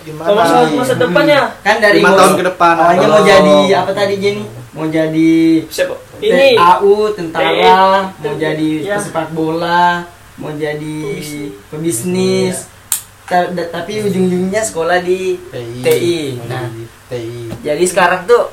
gimana? 0.00 0.26
kalau 0.26 0.38
masa, 0.38 0.56
nih? 0.62 0.76
masa 0.76 0.94
depannya 0.96 1.40
Kan 1.60 1.76
dari 1.78 1.98
Lima 1.98 2.08
mau- 2.08 2.18
tahun 2.18 2.32
ke 2.34 2.44
depan. 2.46 2.74
Awalnya 2.74 3.06
mau 3.06 3.14
Oh. 3.14 3.24
jadi 3.24 3.56
apa 3.74 3.90
tadi 3.92 4.14
Jenny? 4.16 4.44
Mau 4.72 4.86
jadi 4.86 5.32
siapa 5.66 5.94
ini 6.18 6.48
TAU, 6.54 6.94
tentara, 7.12 7.80
mau 8.14 8.34
jadi 8.34 8.70
Ya. 8.80 8.96
pesepak 8.96 9.28
bola, 9.30 10.06
mau 10.34 10.48
jadi 10.50 10.96
pebisnis. 11.68 12.68
Ta- 13.22 13.48
da- 13.48 13.70
tapi 13.70 14.00
ujung-ujungnya 14.00 14.60
sekolah 14.60 14.98
di 15.00 15.36
TI. 15.46 15.80
TI. 15.80 16.18
Nah. 16.44 16.66
jadi 16.66 16.82
TI. 17.08 17.40
Jadi 17.62 17.84
sekarang 17.86 18.24
tuh 18.24 18.48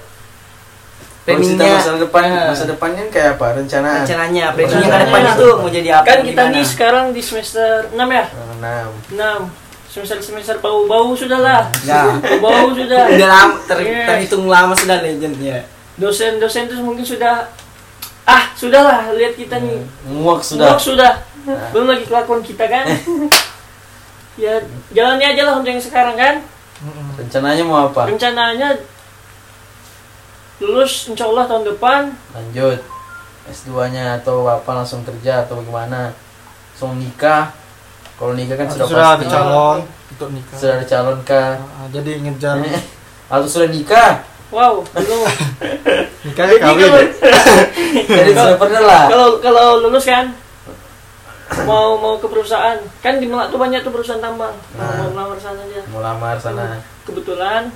planningnya 1.21 1.77
masa 1.77 1.93
depan, 1.95 2.23
eh, 2.25 2.47
masa 2.47 2.65
depannya 2.65 3.03
kayak 3.07 3.37
apa? 3.37 3.47
Rencanaan. 3.55 4.01
rencananya, 4.01 4.45
Masa 4.47 4.55
planningnya 4.55 4.81
ke 4.81 4.89
depannya. 4.89 5.05
depannya 5.05 5.33
tuh 5.37 5.51
mau 5.55 5.69
jadi 5.69 5.89
apa? 5.93 6.05
kan 6.05 6.19
kita 6.19 6.41
gimana? 6.41 6.53
nih 6.53 6.65
sekarang 6.65 7.05
di 7.11 7.21
semester 7.21 7.69
6 7.91 8.09
ya 8.09 8.25
Enam. 8.55 8.89
6 9.09 9.41
semester 9.89 10.21
semester 10.21 10.55
bau 10.59 10.85
bau 10.85 11.11
sudah 11.11 11.39
lah 11.39 11.65
Ya. 11.81 12.05
bau 12.37 12.69
sudah 12.71 13.09
Udah 13.09 13.27
lama, 13.27 13.55
ter- 13.65 13.81
Yes. 13.81 14.05
terhitung 14.05 14.45
lama 14.45 14.71
sudah 14.71 15.01
legendnya. 15.01 15.65
dosen-dosen 15.95 16.65
tuh 16.65 16.79
mungkin 16.79 17.03
sudah 17.03 17.43
ah 18.23 18.45
sudahlah 18.53 19.11
lihat 19.11 19.33
kita 19.33 19.57
nih 19.57 19.81
Muak 20.07 20.39
sudah 20.39 20.77
sudah. 20.77 21.11
sudah 21.43 21.67
belum 21.73 21.89
lagi 21.89 22.05
kelakuan 22.05 22.39
kita 22.39 22.63
kan 22.63 22.85
ya 24.37 24.61
jalannya 24.89 25.27
aja 25.27 25.41
lah 25.43 25.57
untuk 25.57 25.69
yang 25.69 25.81
sekarang 25.81 26.13
kan 26.13 26.35
Mm-mm. 26.79 27.17
Rencananya 27.17 27.63
mau 27.65 27.89
apa? 27.89 28.07
rencananya 28.07 28.71
lulus 30.59 31.07
insya 31.07 31.25
Allah 31.25 31.43
tahun 31.45 31.65
depan 31.67 32.01
Lanjut. 32.31 32.79
S2-nya 33.49 34.21
atau 34.21 34.45
apa 34.45 34.69
langsung 34.73 35.01
kerja 35.01 35.41
atau 35.41 35.57
bagaimana? 35.57 36.13
Langsung 36.69 36.95
nikah. 36.95 37.49
Kalau 38.19 38.33
nikah 38.33 38.55
kan 38.55 38.67
Atau 38.67 38.75
sudah, 38.75 38.87
sudah 38.89 39.07
ada 39.07 39.15
pasti. 39.17 39.31
calon 39.31 39.77
untuk 40.11 40.29
nikah. 40.29 40.55
Sudah 40.55 40.73
ada 40.75 40.85
calon 40.85 41.17
kah? 41.23 41.51
Ah, 41.55 41.87
jadi 41.87 42.11
ngejar 42.19 42.55
Atau 43.31 43.47
sudah 43.47 43.69
nikah? 43.69 44.11
wow 44.49 44.81
belum 44.89 45.21
nikahnya 46.25 46.57
kawin. 46.57 46.89
kalau- 46.89 47.13
Jadi 48.11 48.31
sudah 48.33 48.57
pernah 48.57 48.81
lah. 48.81 49.03
kalau 49.07 49.27
kalau 49.37 49.65
lulus 49.79 50.03
kan 50.03 50.33
mau 51.63 51.93
mau 51.95 52.17
ke 52.17 52.25
perusahaan 52.25 52.81
kan 52.99 53.13
di 53.15 53.25
Melak 53.25 53.49
tuh 53.49 53.57
banyak 53.57 53.77
tuh 53.79 53.89
perusahaan 53.89 54.17
tambang 54.19 54.57
mau 54.71 54.81
Nah. 54.81 55.05
mau 55.05 55.29
melamar 55.29 55.37
sana 55.37 55.61
aja 55.61 55.81
Mau 55.87 56.01
lamar 56.01 56.35
sana. 56.35 56.81
kebetulan 57.03 57.69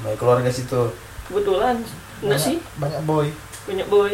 Baik 0.00 0.16
keluarga 0.16 0.48
situ. 0.48 0.96
kebetulan 1.22 1.76
enggak 2.18 2.40
sih 2.40 2.56
Banyak 2.76 3.00
boy. 3.02 3.28
banyak 3.62 3.86
boy 3.86 4.12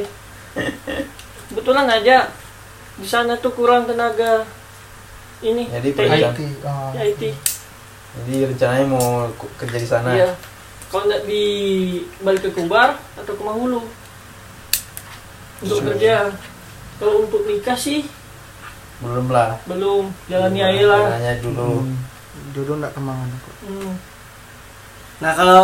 kebetulan 1.48 1.86
aja 1.86 2.26
di 2.94 3.06
sana 3.06 3.34
tuh 3.34 3.50
kurang 3.50 3.86
tenaga 3.86 4.42
ini 5.40 5.64
Jadi. 5.68 5.88
IT. 5.92 6.40
ya, 6.92 7.02
IT 7.04 7.22
Jadi 8.10 8.34
rencananya 8.46 8.86
mau 8.86 9.28
kerja 9.54 9.76
di 9.76 9.86
sana. 9.86 10.10
iya 10.10 10.30
kalau 10.88 11.04
nggak 11.04 11.22
di 11.24 11.44
balik 12.18 12.42
ke 12.42 12.50
Kumbar 12.50 12.96
atau 13.14 13.32
ke 13.32 13.42
Mahulu 13.42 13.84
untuk 15.58 15.76
Hmm. 15.76 15.88
kerja 15.88 16.32
kalau 16.96 17.22
untuk 17.22 17.42
nikah 17.44 17.74
sih 17.74 18.06
Belum 18.98 19.28
lah. 19.28 19.54
belum 19.64 20.10
jalani 20.26 20.58
aja 20.60 20.84
lah 20.86 21.02
Jalannya 21.08 21.34
dulu. 21.38 21.70
Hmm. 21.78 21.96
Dulu 22.50 22.72
nggak 22.76 22.92
ke 22.92 23.00
mana 23.00 23.34
kok. 23.36 23.54
Hmm. 23.62 23.94
Nah 25.18 25.32
kalau 25.34 25.62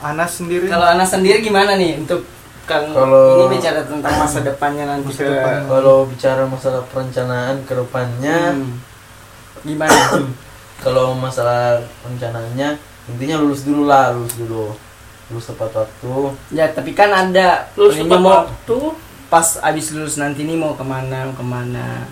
Anas 0.00 0.30
sendiri. 0.32 0.66
kalau 0.66 0.86
anak 0.88 1.04
sendiri 1.04 1.38
gimana 1.40 1.76
nih 1.76 2.00
untuk 2.00 2.24
kan 2.70 2.86
Kalau- 2.88 3.34
ini 3.42 3.58
bicara 3.58 3.82
tentang 3.82 4.14
masa 4.14 4.38
depannya 4.40 4.84
nanti 4.86 5.10
Masa 5.10 5.18
ke 5.18 5.26
depan. 5.28 5.58
Kalau 5.66 5.96
bicara 6.06 6.42
masalah 6.44 6.82
perencanaan 6.86 7.56
ke 7.66 7.72
depannya, 7.74 8.54
Hmm. 8.54 8.78
gimana? 9.60 9.98
kalau 10.80 11.12
masalah 11.12 11.76
rencananya 12.00 12.78
intinya 13.04 13.36
lulus 13.36 13.62
dulu 13.62 13.84
lah 13.84 14.14
lulus 14.14 14.32
dulu 14.34 14.72
lulus 15.28 15.46
tepat 15.46 15.70
waktu 15.76 16.14
Ya 16.50 16.70
tapi 16.70 16.90
kan 16.90 17.10
ada 17.10 17.68
Lulus 17.74 17.98
tepat 17.98 18.16
mau 18.16 18.32
waktu. 18.40 18.78
pas 19.26 19.60
abis 19.60 19.92
lulus 19.92 20.16
nanti 20.16 20.42
nih 20.42 20.54
mau 20.54 20.72
ke 20.72 20.80
mana 20.80 21.28
mau 21.28 21.34
ke 21.34 21.44
mana 21.44 22.08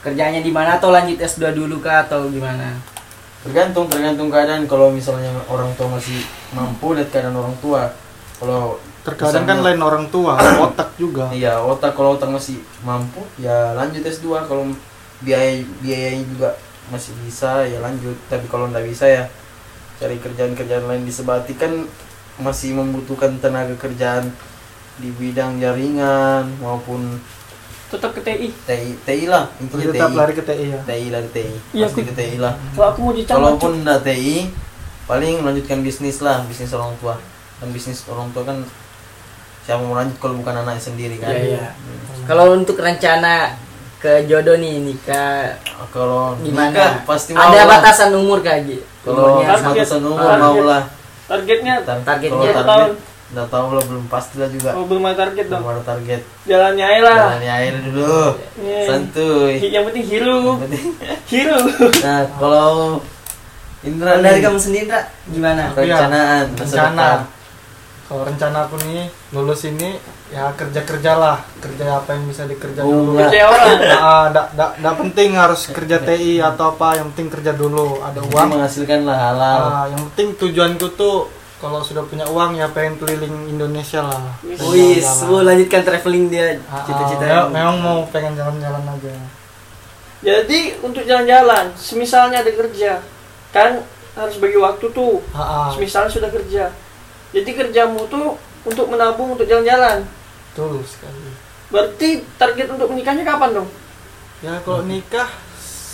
kerjanya 0.00 0.38
di 0.38 0.50
mana 0.50 0.76
atau 0.76 0.90
lanjut 0.90 1.16
S2 1.16 1.50
dulu 1.52 1.80
kah 1.80 2.04
atau 2.04 2.28
gimana 2.28 2.76
tergantung 3.40 3.86
tergantung 3.86 4.28
keadaan 4.28 4.66
kalau 4.66 4.90
misalnya 4.90 5.32
orang 5.46 5.72
tua 5.74 5.88
masih 5.88 6.20
mampu 6.52 6.92
lihat 6.92 7.08
keadaan 7.08 7.34
orang 7.34 7.56
tua 7.56 7.88
kalau 8.36 8.76
Terkadang 9.06 9.44
kan 9.44 9.56
misalnya- 9.56 9.66
lain 9.68 9.80
orang 9.80 10.04
tua, 10.08 10.34
otak 10.66 10.90
juga. 10.96 11.30
iya 11.30 11.56
otak 11.56 11.92
kalau 11.92 12.14
otak 12.14 12.26
masih 12.28 12.56
mampu 12.82 13.22
ya 13.36 13.70
lanjut 13.72 14.02
S2 14.02 14.26
kalau 14.42 14.66
biaya 15.18 15.52
biayanya 15.78 16.26
juga 16.26 16.48
masih 16.86 17.14
bisa 17.18 17.62
ya 17.62 17.78
lanjut 17.78 18.14
tapi 18.26 18.46
kalau 18.46 18.66
nggak 18.66 18.84
bisa 18.84 19.06
ya 19.06 19.24
cari 19.96 20.16
kerjaan-kerjaan 20.16 20.84
lain 20.84 21.02
di 21.02 21.10
Sebati 21.10 21.54
kan 21.54 21.72
masih 22.36 22.74
membutuhkan 22.74 23.32
tenaga 23.36 23.72
kerjaan 23.76 24.28
di 24.96 25.08
bidang 25.10 25.56
jaringan 25.56 26.52
maupun 26.58 27.16
Tetap 27.86 28.12
ke 28.12 28.20
TI. 28.20 28.50
TI 28.60 28.98
TI 28.98 29.24
lah 29.24 29.46
intinya 29.56 29.88
Tetap 29.88 30.10
TI 30.10 30.16
lari 30.16 30.32
ke 30.32 30.42
TI 30.42 30.66
ya. 30.68 30.80
TI 30.82 31.06
lari 31.08 31.28
TI 31.30 31.54
Iya, 31.72 31.86
pasti 31.86 32.00
aku- 32.02 32.08
ke 32.08 32.14
TI 32.14 32.36
lah 32.36 32.54
Kalau 32.72 32.86
aku 32.88 32.98
mau. 33.00 33.12
Kalaupun 33.14 33.72
nggak 33.80 34.00
TI, 34.02 34.50
paling 35.06 35.34
melanjutkan 35.38 35.78
bisnis 35.80 36.18
lah, 36.18 36.42
bisnis 36.44 36.70
orang 36.70 36.92
tua. 36.98 37.14
Dan 37.56 37.70
bisnis 37.70 38.02
orang 38.04 38.28
tua 38.30 38.42
kan 38.42 38.58
siapa 39.66 39.82
mau 39.82 39.98
lanjut 39.98 40.14
kalau 40.16 40.38
bukan 40.38 40.54
anaknya 40.56 40.78
sendiri 40.80 41.18
kan? 41.18 41.34
Iya, 41.34 41.42
iya. 41.58 41.66
Hmm. 41.74 42.22
kalau 42.24 42.54
untuk 42.54 42.78
rencana 42.78 43.58
ke 43.96 44.22
jodoh 44.24 44.54
nih 44.54 44.78
nikah 44.78 45.58
Kalau 45.90 46.38
gimana 46.38 46.70
nikah 46.70 46.92
pasti 47.02 47.34
mau 47.34 47.50
ada 47.50 47.58
lah. 47.58 47.66
batasan 47.74 48.14
umur 48.14 48.38
kah 48.40 48.54
Gi? 48.62 48.78
Kalau 49.02 49.42
batasan 49.42 50.00
umur 50.00 50.22
Target. 50.22 50.38
mau 50.40 50.58
lah. 50.62 50.82
Targetnya 51.26 51.74
Tar- 51.82 52.06
Targetnya 52.06 52.50
target, 52.54 52.62
tahun? 52.64 52.90
nggak 53.26 53.48
tahu 53.50 53.66
lah 53.74 53.84
belum 53.90 54.04
pasti 54.06 54.34
lah 54.38 54.46
juga. 54.46 54.70
Oh, 54.78 54.86
belum 54.86 55.02
ada 55.02 55.26
target 55.26 55.50
dong. 55.50 55.66
Belum 55.66 55.74
ada 55.74 55.82
target. 55.82 56.20
Jalannya 56.46 56.84
aja 56.86 57.00
lah. 57.02 57.18
Jalani 57.26 57.48
air 57.50 57.74
dulu, 57.82 58.18
Iya. 58.62 58.80
santuy. 58.86 59.52
Yang 59.58 59.84
penting 59.90 60.04
penting. 60.62 60.86
Hero. 61.34 61.58
Nah 62.06 62.22
kalau 62.38 63.02
Indra 63.82 64.18
dari 64.18 64.38
kamu 64.38 64.58
sendiri 64.58 64.86
Ra, 64.86 65.02
gimana 65.26 65.70
perencanaan 65.74 66.54
masa 66.54 66.74
Rencana. 66.86 67.08
Kalau 68.06 68.22
rencana 68.22 68.64
aku 68.64 68.78
nih 68.80 69.02
lulus 69.30 69.66
ini 69.66 69.98
ya 70.28 70.54
kerja 70.54 70.82
kerjalah 70.82 71.42
kerja 71.58 71.98
apa 71.98 72.14
yang 72.14 72.30
bisa 72.30 72.46
dikerja 72.46 72.80
Oh, 72.80 72.90
dulu. 72.92 73.18
enggak. 73.18 73.30
Kerja 73.30 73.42
orang. 73.44 73.66
Nah, 73.92 74.26
dak 74.30 74.46
dak 74.54 74.70
dak 74.78 74.94
penting 74.96 75.30
harus 75.34 75.60
kerja 75.68 75.96
TI 75.98 76.38
atau 76.38 76.70
apa, 76.70 76.94
yang 76.94 77.10
penting 77.10 77.28
kerja 77.32 77.50
dulu, 77.52 77.98
ada 78.00 78.18
Yang 78.20 78.30
uang. 78.30 78.48
menghasilkan 78.48 79.00
lah 79.02 79.18
halal. 79.20 79.58
Nah, 79.60 79.84
yang 79.90 80.02
penting 80.08 80.28
tujuanku 80.36 80.86
tuh 80.94 81.26
kalau 81.56 81.80
sudah 81.80 82.04
punya 82.04 82.22
uang 82.26 82.54
ya 82.54 82.70
pengen 82.70 82.94
keliling 82.96 83.50
Indonesia 83.50 84.00
lah. 84.00 84.38
Wis. 84.44 85.02
Mau 85.24 85.42
lanjutkan 85.42 85.82
traveling 85.82 86.28
dia 86.28 86.62
Ah, 86.64 86.86
cita-cita 86.86 87.24
ah, 87.24 87.28
ya, 87.28 87.40
memang 87.48 87.76
mau 87.80 87.98
pengen 88.06 88.34
jalan-jalan 88.34 88.86
aja. 88.86 89.14
Jadi 90.18 90.58
untuk 90.80 91.02
jalan-jalan, 91.02 91.74
semisalnya 91.74 92.40
ada 92.40 92.50
kerja, 92.50 93.02
kan 93.50 93.82
harus 94.14 94.36
bagi 94.36 94.56
waktu 94.56 94.86
tuh. 94.90 95.20
Ah, 95.30 95.40
ah, 95.40 95.68
Semisalnya 95.70 96.08
sudah 96.08 96.30
kerja. 96.30 96.70
Jadi 97.34 97.50
kerjamu 97.54 98.06
tuh 98.06 98.38
untuk 98.66 98.86
menabung 98.90 99.34
untuk 99.38 99.46
jalan-jalan. 99.46 100.02
betul 100.52 100.82
sekali. 100.86 101.30
Berarti 101.68 102.22
target 102.38 102.66
untuk 102.70 102.88
menikahnya 102.94 103.26
kapan 103.26 103.62
dong? 103.62 103.68
Ya 104.44 104.60
kalau 104.62 104.84
nikah 104.84 105.26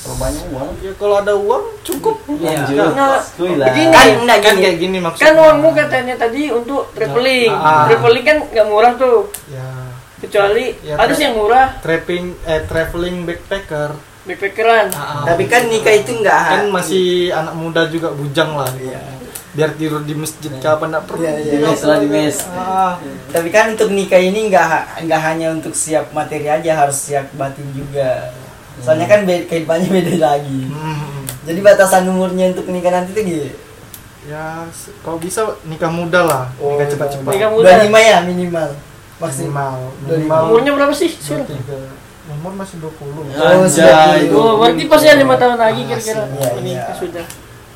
Kalau 0.03 0.18
banyak 0.18 0.51
uang, 0.51 0.70
ya 0.83 0.91
kalau 0.99 1.22
ada 1.22 1.30
uang 1.39 1.78
cukup. 1.87 2.18
Iya. 2.26 2.66
lanjut. 2.66 2.91
Nah, 2.99 3.22
begini. 3.70 3.95
kan 3.95 4.07
enggak 4.18 4.39
Kan 4.43 4.55
kayak 4.59 4.76
gini 4.83 4.99
maksudnya. 4.99 5.26
Kan 5.30 5.35
uangmu 5.39 5.68
katanya 5.78 6.14
tadi 6.18 6.43
untuk 6.51 6.91
traveling. 6.91 7.55
Ah. 7.55 7.87
Traveling 7.87 8.24
kan 8.26 8.39
nggak 8.51 8.66
murah 8.66 8.93
tuh. 8.99 9.30
Ya, 9.47 9.62
Kecuali 10.18 10.74
Ya, 10.83 10.99
sih 11.14 11.22
yang 11.22 11.39
murah, 11.39 11.78
trapping 11.78 12.35
eh 12.47 12.66
traveling 12.66 13.22
backpacker. 13.30 13.95
backpackeran. 14.26 14.91
Ah, 14.91 14.99
ah. 14.99 15.22
tapi 15.22 15.47
kan 15.47 15.70
nikah 15.70 15.95
itu 15.95 16.18
enggak 16.18 16.51
kan 16.51 16.66
masih 16.74 17.30
anak 17.30 17.55
muda 17.55 17.87
juga 17.87 18.11
bujang 18.11 18.59
lah. 18.59 18.70
Iya. 18.74 19.22
Biar 19.53 19.76
tidur 19.76 20.00
di 20.00 20.16
masjid 20.16 20.48
kapan 20.64 20.96
nak 20.96 21.05
perlu. 21.05 21.28
Iya, 21.28 21.32
iya. 21.36 21.53
Di 21.53 21.59
mes 21.61 21.80
lah 21.84 21.96
di 22.00 22.09
mes. 22.09 22.36
Ah, 22.57 22.96
tapi 23.28 23.48
kan 23.53 23.76
untuk 23.76 23.92
nikah 23.92 24.20
ini 24.20 24.48
enggak 24.48 25.00
enggak 25.05 25.20
hanya 25.20 25.53
untuk 25.53 25.76
siap 25.76 26.12
materi 26.16 26.48
aja 26.48 26.72
harus 26.72 26.96
siap 26.96 27.28
batin 27.36 27.68
juga 27.76 28.32
soalnya 28.80 29.07
kan 29.11 29.20
be- 29.28 29.44
kehidupannya 29.44 29.88
beda 29.92 30.14
lagi 30.16 30.61
hmm. 30.72 31.44
jadi 31.44 31.61
batasan 31.61 32.09
umurnya 32.09 32.57
untuk 32.57 32.66
nikah 32.72 32.92
nanti 32.94 33.12
tuh 33.12 33.24
gitu 33.26 33.50
Ya, 34.22 34.70
kalau 35.03 35.18
bisa 35.18 35.42
nikah 35.66 35.90
muda 35.90 36.22
lah, 36.22 36.46
Oh, 36.62 36.78
nikah 36.78 36.94
cepat-cepat. 36.94 37.26
Nikah 37.26 37.50
muda. 37.59 37.74
25 37.74 37.90
ya 37.90 38.18
minimal 38.22 38.70
maksimal 39.18 39.74
Minimal, 39.98 40.07
Dua 40.07 40.14
minimal. 40.14 40.42
Umurnya 40.46 40.72
berapa 40.78 40.94
sih? 40.94 41.11
23. 41.11 42.30
Umur 42.30 42.55
masih 42.55 42.78
20. 42.78 43.34
Ya. 43.34 44.14
Oh. 44.30 44.38
Oh, 44.38 44.53
berarti 44.62 44.86
pasti 44.86 45.11
ada 45.11 45.18
lima 45.18 45.34
tahun 45.34 45.59
lagi 45.59 45.82
kira-kira. 45.90 46.22
Iya, 46.38 46.48
menikah 46.55 46.94
iya. 46.94 47.03
sudah. 47.03 47.26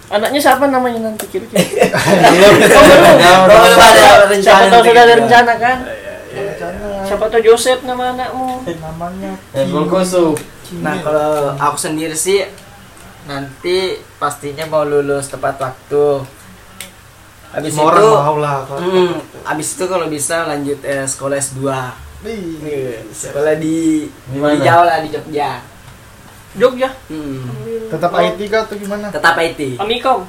Anaknya 0.06 0.38
siapa 0.38 0.64
namanya 0.66 1.00
nanti 1.04 1.26
kira-kira? 1.26 1.58
Iya, 1.66 2.46
Oh, 2.46 2.82
belum. 3.42 3.76
Ada 3.76 4.26
rencana 4.26 4.38
Siapa 4.38 4.64
tahu 4.68 4.82
sudah 4.84 5.02
ada 5.02 5.14
rencana 5.18 5.52
kan? 5.56 5.78
Rencana 6.28 6.86
Siapa 7.02 7.24
tahu 7.26 7.42
Joseph 7.42 7.80
nama 7.82 8.02
anakmu. 8.12 8.62
namanya 8.76 9.32
Eh, 9.50 9.66
Golkoso. 9.66 10.38
Kimi. 10.62 10.82
nah 10.82 10.98
kalau 10.98 11.54
aku 11.56 11.76
sendiri 11.76 12.10
sih 12.12 12.42
nanti 13.24 13.94
pastinya 14.16 14.66
mau 14.66 14.82
lulus 14.82 15.26
tepat 15.26 15.54
waktu 15.56 16.26
habis 17.48 17.70
itu 17.70 17.78
orang 17.80 18.02
mau 18.02 18.36
lah 18.36 18.66
kalau 18.66 18.82
hmm, 18.82 19.14
habis 19.42 19.68
itu 19.72 19.86
kalau 19.86 20.06
bisa 20.06 20.42
lanjut 20.44 20.82
eh, 20.82 21.06
sekolah 21.06 21.38
S2 21.38 21.62
Ih, 22.26 22.98
sekolah 23.06 23.54
di 23.54 24.10
di 24.10 24.38
Jawa 24.58 24.82
lah 24.84 24.98
di 25.00 25.14
Jogja 25.14 25.62
Jogja. 26.56 26.88
hmm. 27.06 27.88
tetap 27.88 28.10
IT 28.12 28.40
kah 28.48 28.60
atau 28.64 28.74
gimana? 28.74 29.06
tetap 29.08 29.36
IT 29.36 29.60
Amikom. 29.76 30.24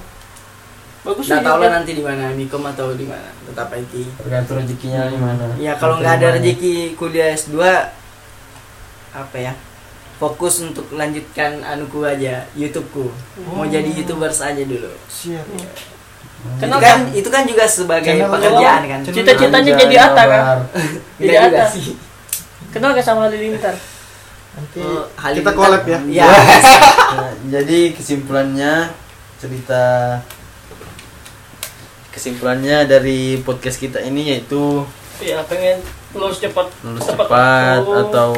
Bagus 1.01 1.23
sih. 1.23 1.31
nggak 1.31 1.41
tahu 1.41 1.57
lah 1.57 1.69
nanti 1.71 1.91
di 1.93 2.03
mana 2.03 2.35
Mikom 2.35 2.63
atau 2.63 2.91
di 2.91 3.07
mana 3.07 3.31
tetap 3.41 3.71
IT 3.71 3.93
Tergantung 4.19 4.59
rezekinya 4.59 5.07
di 5.07 5.15
mana. 5.15 5.43
ya 5.55 5.73
kalau 5.73 5.97
nggak 5.97 6.19
ada 6.19 6.27
rezeki 6.35 6.93
kuliah 6.93 7.31
S2 7.31 7.55
apa 9.13 9.37
ya 9.37 9.53
fokus 10.17 10.59
untuk 10.59 10.89
lanjutkan 10.91 11.63
anuku 11.63 12.03
aja 12.03 12.43
YouTubeku 12.53 13.07
mau 13.47 13.63
Oh. 13.63 13.65
jadi 13.65 13.87
youtuber 13.87 14.29
saja 14.29 14.59
dulu 14.59 14.89
Siap. 15.07 15.45
itu 15.47 16.59
Kenapa? 16.59 16.81
kan 16.81 16.99
itu 17.11 17.29
kan 17.29 17.43
juga 17.45 17.65
sebagai 17.65 18.13
Channel 18.13 18.29
pekerjaan 18.29 18.81
kan 18.83 18.99
Cita-citanya 19.03 19.71
jadi 19.75 19.95
Atta 19.99 20.23
kan? 20.23 20.57
Jadi 21.17 21.33
sih 21.71 21.85
Kenal 22.67 22.93
gak 22.93 23.01
sama 23.01 23.25
Halilintar? 23.25 23.73
Nanti 24.57 24.81
Oh, 24.81 25.05
kita 25.13 25.51
collab 25.53 25.85
ya. 25.85 25.99
ya 26.03 26.25
Nah, 26.27 27.31
jadi 27.53 27.93
kesimpulannya 27.93 28.89
cerita 29.37 30.17
kesimpulannya 32.09 32.83
dari 32.83 33.37
podcast 33.39 33.77
kita 33.77 34.01
ini 34.01 34.33
yaitu 34.33 34.81
Iya, 35.17 35.41
pengen 35.45 35.81
lulus 36.11 36.37
cepat. 36.39 36.65
lulus 36.81 37.05
cepat 37.05 37.29
waktu. 37.29 37.93
atau 38.03 38.31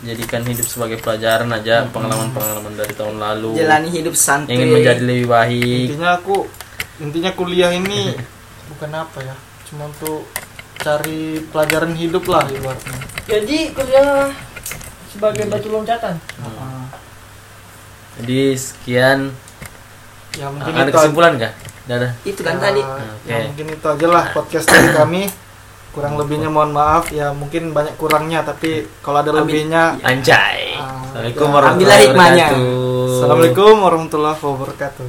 jadikan 0.00 0.42
hidup 0.42 0.62
sebagai 0.64 0.98
pelajaran 0.98 1.50
aja 1.52 1.86
pengalaman-pengalaman 1.88 2.70
dari 2.72 2.94
tahun 2.94 3.18
lalu 3.18 3.58
jalani 3.58 3.90
hidup 3.92 4.14
santai 4.14 4.54
ingin 4.54 4.70
menjadi 4.72 5.02
lebih 5.02 5.26
baik 5.26 5.86
intinya 5.88 6.10
aku 6.14 6.46
intinya 6.98 7.30
kuliah 7.32 7.70
ini 7.72 8.14
bukan 8.70 8.90
apa 8.92 9.18
ya, 9.20 9.34
cuma 9.64 9.86
untuk 9.86 10.22
cari 10.78 11.42
pelajaran 11.44 11.90
hidup 11.92 12.22
lah 12.24 12.46
ibaratnya. 12.46 12.94
Jadi 13.24 13.72
kuliah 13.72 14.30
sebagai 15.18 15.50
batu 15.50 15.68
loncatan. 15.68 16.14
Ah, 16.38 16.86
jadi 18.16 18.54
sekian 18.54 19.34
ya 20.32 20.46
mungkin 20.46 20.70
ada 20.72 20.90
kesimpulan 20.94 21.34
nggak 21.34 21.54
Dadah. 21.84 22.12
itu 22.22 22.40
kan 22.40 22.54
Ya, 22.54 22.62
tadi 22.62 22.82
ya 23.26 23.34
Oke. 23.34 23.44
mungkin 23.50 23.66
itu 23.74 23.86
aja 23.88 24.06
lah 24.06 24.24
podcast 24.30 24.70
dari 24.70 24.88
kami. 24.94 25.22
Kurang 25.88 26.14
lebihnya 26.14 26.46
mohon 26.46 26.70
maaf 26.70 27.10
ya 27.10 27.34
mungkin 27.34 27.74
banyak 27.74 27.98
kurangnya 27.98 28.46
tapi 28.46 28.86
kalau 29.02 29.18
ada 29.18 29.34
Amin. 29.34 29.42
lebihnya 29.42 29.98
Anjay. 29.98 30.78
Ah, 30.78 31.02
Assalamualaikum 31.02 31.42
ya. 31.42 31.54
warahmatullahi 31.58 32.04
wabarakatuh. 32.06 32.62
Assalamualaikum 33.10 33.74
warahmatullahi 33.82 34.38
wabarakatuh. 34.38 35.08